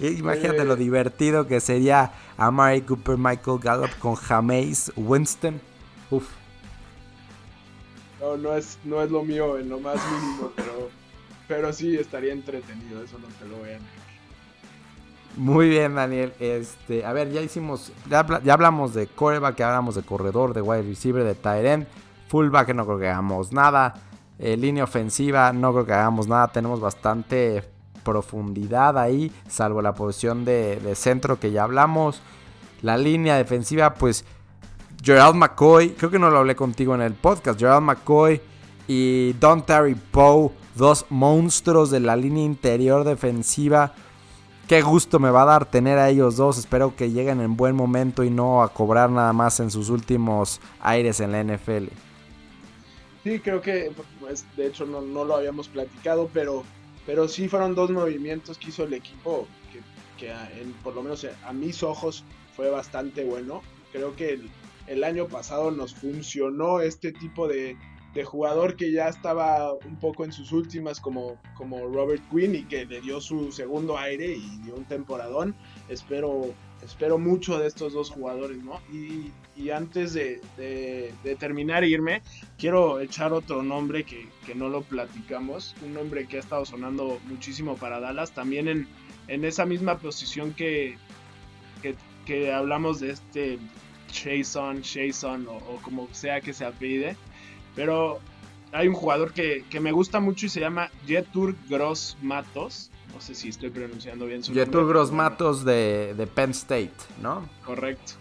Imagínate 0.00 0.64
lo 0.64 0.76
divertido 0.76 1.46
que 1.46 1.60
sería 1.60 2.12
Amari 2.38 2.80
Cooper, 2.82 3.18
Michael 3.18 3.58
Gallup 3.60 3.90
con 3.98 4.14
Jameis, 4.14 4.90
Winston. 4.96 5.60
Uf. 6.10 6.26
No, 8.18 8.36
no 8.36 8.54
es, 8.54 8.78
no 8.84 9.02
es 9.02 9.10
lo 9.10 9.22
mío 9.22 9.58
en 9.58 9.68
lo 9.68 9.78
más 9.78 9.96
mínimo, 10.10 10.52
pero, 10.56 10.90
pero 11.48 11.72
sí 11.72 11.96
estaría 11.96 12.32
entretenido, 12.32 13.02
eso 13.02 13.18
no 13.18 13.26
te 13.38 13.46
lo 13.46 13.58
voy 13.58 13.70
a 13.70 13.72
negar. 13.72 14.00
Muy 15.36 15.68
bien, 15.68 15.94
Daniel. 15.94 16.32
Este, 16.40 17.04
a 17.04 17.12
ver, 17.12 17.30
ya 17.30 17.40
hicimos, 17.40 17.92
ya, 18.08 18.20
hablamos 18.20 18.94
de 18.94 19.06
coreback, 19.06 19.56
ya 19.56 19.68
hablamos 19.68 19.94
de 19.94 20.02
corredor, 20.02 20.54
de 20.54 20.60
wide 20.60 20.82
receiver, 20.82 21.24
de 21.24 21.34
tight 21.34 21.64
end. 21.64 21.86
Fullback 22.28 22.74
no 22.74 22.84
creo 22.84 22.98
que 22.98 23.08
hagamos 23.08 23.52
nada. 23.52 23.94
Eh, 24.38 24.56
línea 24.56 24.84
ofensiva 24.84 25.52
no 25.52 25.72
creo 25.72 25.86
que 25.86 25.92
hagamos 25.92 26.26
nada. 26.26 26.48
Tenemos 26.48 26.80
bastante 26.80 27.64
profundidad 28.10 28.98
ahí, 28.98 29.30
salvo 29.48 29.82
la 29.82 29.94
posición 29.94 30.44
de, 30.44 30.80
centro 30.96 31.38
que 31.38 31.52
ya 31.52 31.62
hablamos. 31.62 32.20
La 32.82 32.96
línea 32.96 33.36
defensiva, 33.36 33.94
pues 33.94 34.24
Gerald 35.02 35.36
McCoy, 35.36 35.90
creo 35.90 36.10
que 36.10 36.18
no 36.18 36.28
lo 36.28 36.38
hablé 36.38 36.56
contigo 36.56 36.94
en 36.94 37.02
el 37.02 37.14
podcast, 37.14 37.60
Gerald 37.60 37.84
McCoy 37.84 38.40
y 38.88 39.34
Don 39.34 39.64
Terry 39.64 39.94
Poe, 39.94 40.50
dos 40.74 41.06
monstruos 41.10 41.90
de 41.90 42.00
la 42.00 42.16
línea 42.16 42.44
interior 42.44 43.04
defensiva. 43.04 43.94
Qué 44.66 44.82
gusto 44.82 45.20
me 45.20 45.30
va 45.30 45.42
a 45.42 45.46
dar 45.46 45.66
tener 45.66 45.98
a 45.98 46.08
ellos 46.08 46.36
dos. 46.36 46.58
Espero 46.58 46.96
que 46.96 47.10
lleguen 47.10 47.40
en 47.40 47.56
buen 47.56 47.76
momento 47.76 48.24
y 48.24 48.30
no 48.30 48.62
a 48.62 48.72
cobrar 48.72 49.10
nada 49.10 49.32
más 49.32 49.60
en 49.60 49.70
sus 49.70 49.88
últimos 49.88 50.60
aires 50.80 51.20
en 51.20 51.32
la 51.32 51.42
NFL. 51.42 51.88
Sí, 53.22 53.38
creo 53.40 53.60
que, 53.60 53.92
pues, 54.20 54.46
de 54.56 54.66
hecho 54.66 54.86
no, 54.86 55.00
lo 55.00 55.36
habíamos 55.36 55.68
platicado, 55.68 56.30
pero, 56.32 56.64
pero 57.06 57.28
sí 57.28 57.48
fueron 57.48 57.74
dos 57.74 57.90
movimientos 57.90 58.58
que 58.58 58.68
hizo 58.68 58.84
el 58.84 58.94
equipo 58.94 59.46
que, 60.18 60.32
por 60.84 60.94
lo 60.94 61.02
menos 61.02 61.26
a 61.44 61.52
mis 61.52 61.82
ojos 61.82 62.24
fue 62.54 62.70
bastante 62.70 63.24
bueno. 63.24 63.62
Creo 63.92 64.14
que 64.14 64.34
el, 64.34 64.50
el 64.86 65.04
año 65.04 65.28
pasado 65.28 65.70
nos 65.70 65.94
funcionó 65.94 66.80
este 66.80 67.12
tipo 67.12 67.48
de, 67.48 67.76
jugador 68.24 68.74
que 68.74 68.90
ya 68.90 69.08
estaba 69.08 69.72
un 69.72 69.96
poco 70.00 70.24
en 70.24 70.32
sus 70.32 70.50
últimas 70.50 71.00
como, 71.00 71.40
como 71.54 71.86
Robert 71.86 72.22
Quinn 72.28 72.56
y 72.56 72.64
que 72.64 72.84
le 72.84 73.00
dio 73.00 73.20
su 73.20 73.52
segundo 73.52 73.96
aire 73.96 74.32
y 74.32 74.58
dio 74.64 74.74
un 74.74 74.84
temporadón. 74.84 75.54
Espero, 75.88 76.52
espero 76.84 77.18
mucho 77.18 77.58
de 77.58 77.66
estos 77.66 77.92
dos 77.92 78.10
jugadores, 78.10 78.62
¿no? 78.62 78.80
Y, 78.92 79.32
antes 79.70 80.14
de, 80.14 80.40
terminar 81.38 81.84
e 81.84 81.88
irme, 81.88 82.22
quiero 82.58 82.98
echar 82.98 83.32
otro 83.34 83.62
nombre 83.62 84.04
que, 84.04 84.26
no 84.54 84.68
lo 84.68 84.82
platicamos, 84.82 85.76
un 85.84 85.92
nombre 85.94 86.26
que 86.26 86.38
ha 86.38 86.40
estado 86.40 86.64
sonando 86.64 87.20
muchísimo 87.28 87.76
para 87.76 88.00
Dallas, 88.00 88.32
también 88.32 88.86
en, 89.28 89.44
esa 89.44 89.66
misma 89.66 89.98
posición 89.98 90.54
que 90.54 90.96
hablamos 92.52 93.00
de 93.00 93.10
este 93.10 93.58
Jason, 94.12 94.82
Jason 94.82 95.46
o, 95.48 95.80
como 95.82 96.12
sea 96.12 96.40
que 96.40 96.52
se 96.52 96.64
apide. 96.64 97.16
Pero 97.74 98.20
hay 98.72 98.88
un 98.88 98.94
jugador 98.94 99.32
que, 99.32 99.64
me 99.80 99.92
gusta 99.92 100.20
mucho 100.20 100.46
y 100.46 100.48
se 100.48 100.60
llama 100.60 100.90
Jetur 101.06 101.56
Gross 101.68 102.16
Matos. 102.22 102.90
No 103.20 103.26
sé 103.26 103.34
si 103.34 103.50
estoy 103.50 103.68
pronunciando 103.68 104.24
bien 104.24 104.42
su 104.42 104.54
Jetur 104.54 104.88
Gross 104.88 105.12
Matos 105.12 105.62
de, 105.62 106.14
de, 106.16 106.26
Penn 106.26 106.52
State, 106.52 106.94
¿no? 107.20 107.46
Correcto. 107.66 108.14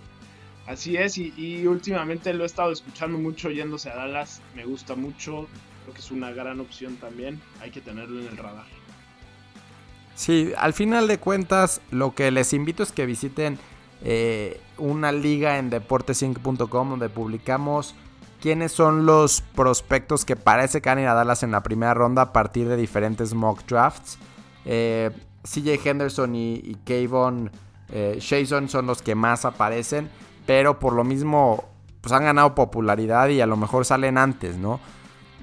Así 0.67 0.97
es, 0.97 1.17
y, 1.17 1.65
últimamente 1.67 2.33
lo 2.33 2.43
he 2.43 2.45
estado 2.45 2.73
escuchando 2.73 3.17
mucho 3.17 3.49
yéndose 3.49 3.89
a 3.89 3.95
Dallas. 3.95 4.41
Me 4.57 4.65
gusta 4.65 4.95
mucho. 4.95 5.47
Creo 5.83 5.93
que 5.93 6.01
es 6.01 6.11
una 6.11 6.31
gran 6.31 6.59
opción 6.59 6.97
también. 6.97 7.41
Hay 7.61 7.71
que 7.71 7.79
tenerlo 7.79 8.19
en 8.19 8.27
el 8.27 8.35
radar. 8.35 8.65
Sí, 10.15 10.51
al 10.57 10.73
final 10.73 11.07
de 11.07 11.17
cuentas, 11.17 11.79
lo 11.91 12.13
que 12.13 12.29
les 12.29 12.51
invito 12.51 12.83
es 12.83 12.91
que 12.91 13.05
visiten 13.05 13.57
eh, 14.03 14.59
una 14.77 15.13
liga 15.13 15.59
en 15.59 15.69
deportesinc.com 15.69 16.89
donde 16.89 17.07
publicamos 17.07 17.95
quiénes 18.41 18.73
son 18.73 19.05
los 19.05 19.39
prospectos 19.55 20.25
que 20.25 20.35
parece 20.35 20.81
que 20.81 20.89
van 20.89 20.97
a 20.97 21.01
ir 21.03 21.07
a 21.07 21.13
Dallas 21.13 21.43
en 21.43 21.51
la 21.51 21.63
primera 21.63 21.93
ronda 21.93 22.21
a 22.23 22.33
partir 22.33 22.67
de 22.67 22.75
diferentes 22.75 23.33
mock 23.33 23.65
drafts. 23.65 24.19
Eh, 24.71 25.09
CJ 25.43 25.79
Henderson 25.83 26.35
y, 26.35 26.53
y 26.53 26.77
Kayvon 26.85 27.49
eh, 27.91 28.19
son 28.21 28.85
los 28.85 29.01
que 29.01 29.15
más 29.15 29.43
aparecen, 29.43 30.11
pero 30.45 30.77
por 30.77 30.93
lo 30.93 31.03
mismo 31.03 31.63
pues 32.01 32.13
han 32.13 32.23
ganado 32.23 32.53
popularidad 32.53 33.29
y 33.29 33.41
a 33.41 33.47
lo 33.47 33.57
mejor 33.57 33.83
salen 33.83 34.19
antes, 34.19 34.57
¿no? 34.57 34.79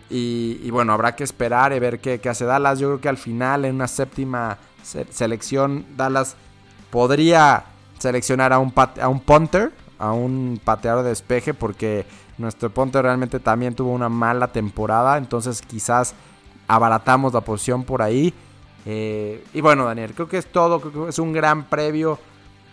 Y, 0.08 0.70
bueno, 0.70 0.92
habrá 0.92 1.16
que 1.16 1.24
esperar 1.24 1.72
y 1.72 1.80
ver 1.80 1.98
qué, 1.98 2.20
qué, 2.20 2.28
hace 2.28 2.44
Dallas. 2.44 2.78
Yo 2.78 2.86
creo 2.86 3.00
que 3.00 3.08
al 3.08 3.16
final, 3.16 3.64
en 3.64 3.74
una 3.74 3.88
séptima 3.88 4.58
selección, 5.10 5.84
Dallas 5.96 6.36
podría 6.90 7.64
seleccionar 7.98 8.52
a 8.52 8.60
un, 8.60 8.72
a 8.76 9.08
un 9.08 9.18
punter, 9.18 9.72
a 9.98 10.12
un 10.12 10.60
pateador 10.62 11.02
de 11.02 11.08
despeje, 11.08 11.54
porque 11.54 12.06
nuestro 12.38 12.70
punter 12.70 13.02
realmente 13.02 13.40
también 13.40 13.74
tuvo 13.74 13.90
una 13.90 14.08
mala 14.08 14.52
temporada, 14.52 15.18
entonces 15.18 15.60
quizás 15.60 16.14
abaratamos 16.68 17.34
la 17.34 17.40
posición 17.40 17.82
por 17.82 18.00
ahí. 18.00 18.32
Eh, 18.86 19.44
y 19.52 19.60
bueno, 19.60 19.84
Daniel, 19.84 20.14
creo 20.14 20.28
que 20.28 20.38
es 20.38 20.46
todo, 20.46 20.80
creo 20.80 21.04
que 21.04 21.10
es 21.10 21.18
un 21.18 21.32
gran 21.32 21.68
previo. 21.68 22.18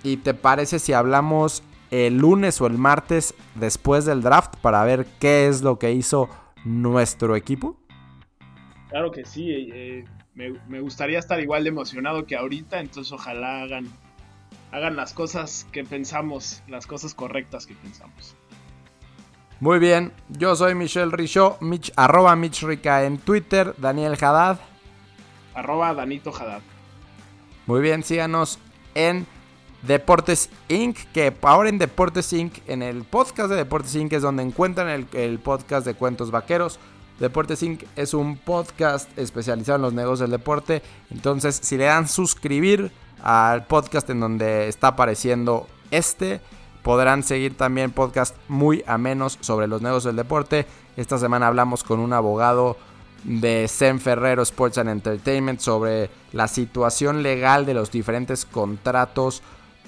¿Y 0.03 0.17
te 0.17 0.33
parece 0.33 0.79
si 0.79 0.93
hablamos 0.93 1.63
el 1.89 2.17
lunes 2.17 2.61
o 2.61 2.67
el 2.67 2.77
martes 2.77 3.33
después 3.55 4.05
del 4.05 4.21
draft 4.21 4.55
para 4.57 4.83
ver 4.83 5.05
qué 5.19 5.47
es 5.47 5.61
lo 5.61 5.79
que 5.79 5.91
hizo 5.91 6.29
nuestro 6.65 7.35
equipo? 7.35 7.77
Claro 8.89 9.11
que 9.11 9.25
sí, 9.25 9.49
eh, 9.51 10.05
me, 10.35 10.79
gustaría 10.81 11.19
estar 11.19 11.39
igual 11.39 11.63
de 11.63 11.69
emocionado 11.69 12.25
que 12.25 12.35
ahorita, 12.35 12.79
entonces 12.79 13.11
ojalá 13.11 13.63
hagan, 13.63 13.87
hagan 14.71 14.95
las 14.95 15.13
cosas 15.13 15.67
que 15.71 15.83
pensamos, 15.83 16.61
las 16.67 16.85
cosas 16.85 17.13
correctas 17.13 17.65
que 17.65 17.73
pensamos. 17.75 18.35
Muy 19.59 19.79
bien, 19.79 20.11
yo 20.29 20.55
soy 20.55 20.75
Michelle 20.75 21.11
Richaud, 21.11 21.59
Mich, 21.61 21.91
arroba 21.95 22.35
Mitch 22.35 22.63
Rica 22.63 23.05
en 23.05 23.17
Twitter, 23.17 23.73
Daniel 23.77 24.13
Haddad. 24.13 24.59
Arroba 25.53 25.93
Danito 25.93 26.31
Haddad. 26.33 26.61
Muy 27.65 27.81
bien, 27.81 28.03
síganos 28.03 28.59
en 28.95 29.25
Deportes 29.83 30.49
Inc., 30.69 30.97
que 31.13 31.33
ahora 31.41 31.69
en 31.69 31.77
Deportes 31.77 32.31
Inc., 32.33 32.57
en 32.67 32.81
el 32.81 33.03
podcast 33.03 33.49
de 33.49 33.55
Deportes 33.55 33.95
Inc. 33.95 34.13
es 34.13 34.21
donde 34.21 34.43
encuentran 34.43 34.89
el, 34.89 35.07
el 35.13 35.39
podcast 35.39 35.85
de 35.85 35.93
cuentos 35.93 36.31
vaqueros. 36.31 36.79
Deportes 37.19 37.61
Inc. 37.63 37.83
es 37.95 38.13
un 38.13 38.37
podcast 38.37 39.17
especializado 39.17 39.77
en 39.77 39.81
los 39.83 39.93
negocios 39.93 40.19
del 40.21 40.31
deporte. 40.31 40.81
Entonces, 41.11 41.59
si 41.61 41.77
le 41.77 41.85
dan 41.85 42.07
suscribir 42.07 42.91
al 43.21 43.65
podcast 43.65 44.09
en 44.09 44.19
donde 44.19 44.67
está 44.67 44.89
apareciendo 44.89 45.67
este, 45.91 46.41
podrán 46.81 47.23
seguir 47.23 47.55
también 47.55 47.91
podcast 47.91 48.35
muy 48.47 48.83
amenos 48.87 49.37
sobre 49.41 49.67
los 49.67 49.81
negocios 49.81 50.13
del 50.13 50.17
deporte. 50.17 50.65
Esta 50.97 51.17
semana 51.17 51.47
hablamos 51.47 51.83
con 51.83 51.99
un 51.99 52.13
abogado 52.13 52.77
de 53.23 53.67
Zen 53.67 53.99
Ferrero 53.99 54.43
Sports 54.43 54.77
and 54.77 54.89
Entertainment 54.89 55.59
sobre 55.59 56.09
la 56.31 56.47
situación 56.47 57.23
legal 57.23 57.65
de 57.65 57.73
los 57.73 57.91
diferentes 57.91 58.45
contratos 58.45 59.41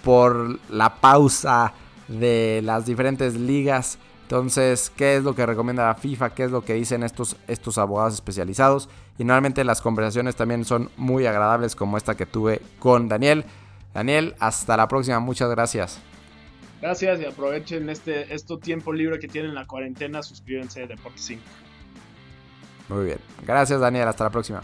por 0.04 0.60
la 0.70 0.96
pausa 0.96 1.74
de 2.08 2.62
las 2.64 2.86
diferentes 2.86 3.36
ligas 3.36 3.98
entonces, 4.26 4.92
¿qué 4.98 5.18
es 5.18 5.24
lo 5.24 5.36
que 5.36 5.46
recomienda 5.46 5.86
la 5.86 5.94
FIFA? 5.94 6.32
¿Qué 6.32 6.46
es 6.46 6.52
lo 6.52 6.66
que 6.66 6.74
dicen 6.74 7.04
estos, 7.04 7.38
estos 7.48 7.78
abogados 7.78 8.16
especializados? 8.16 8.90
Y 9.20 9.24
normalmente 9.24 9.64
las 9.64 9.82
conversaciones 9.82 10.36
también 10.36 10.66
son 10.66 10.90
muy 10.98 11.28
agradables 11.28 11.76
como 11.76 11.96
esta 11.96 12.18
que 12.18 12.26
tuve 12.26 12.60
con 12.80 13.08
Daniel. 13.08 13.46
Daniel, 13.94 14.34
hasta 14.40 14.78
la 14.78 14.88
próxima. 14.88 15.20
Muchas 15.20 15.52
gracias. 15.52 16.00
Gracias 16.82 17.22
y 17.22 17.26
aprovechen 17.26 17.88
este, 17.88 18.34
este 18.34 18.58
tiempo 18.58 18.92
libre 18.94 19.20
que 19.20 19.28
tienen 19.28 19.52
en 19.52 19.56
la 19.56 19.68
cuarentena. 19.68 20.24
Suscríbanse 20.24 20.82
a 20.82 20.88
Deportes 20.88 21.22
5. 21.26 21.44
Muy 22.90 23.06
bien. 23.06 23.20
Gracias 23.46 23.80
Daniel. 23.80 24.08
Hasta 24.08 24.24
la 24.26 24.30
próxima. 24.30 24.62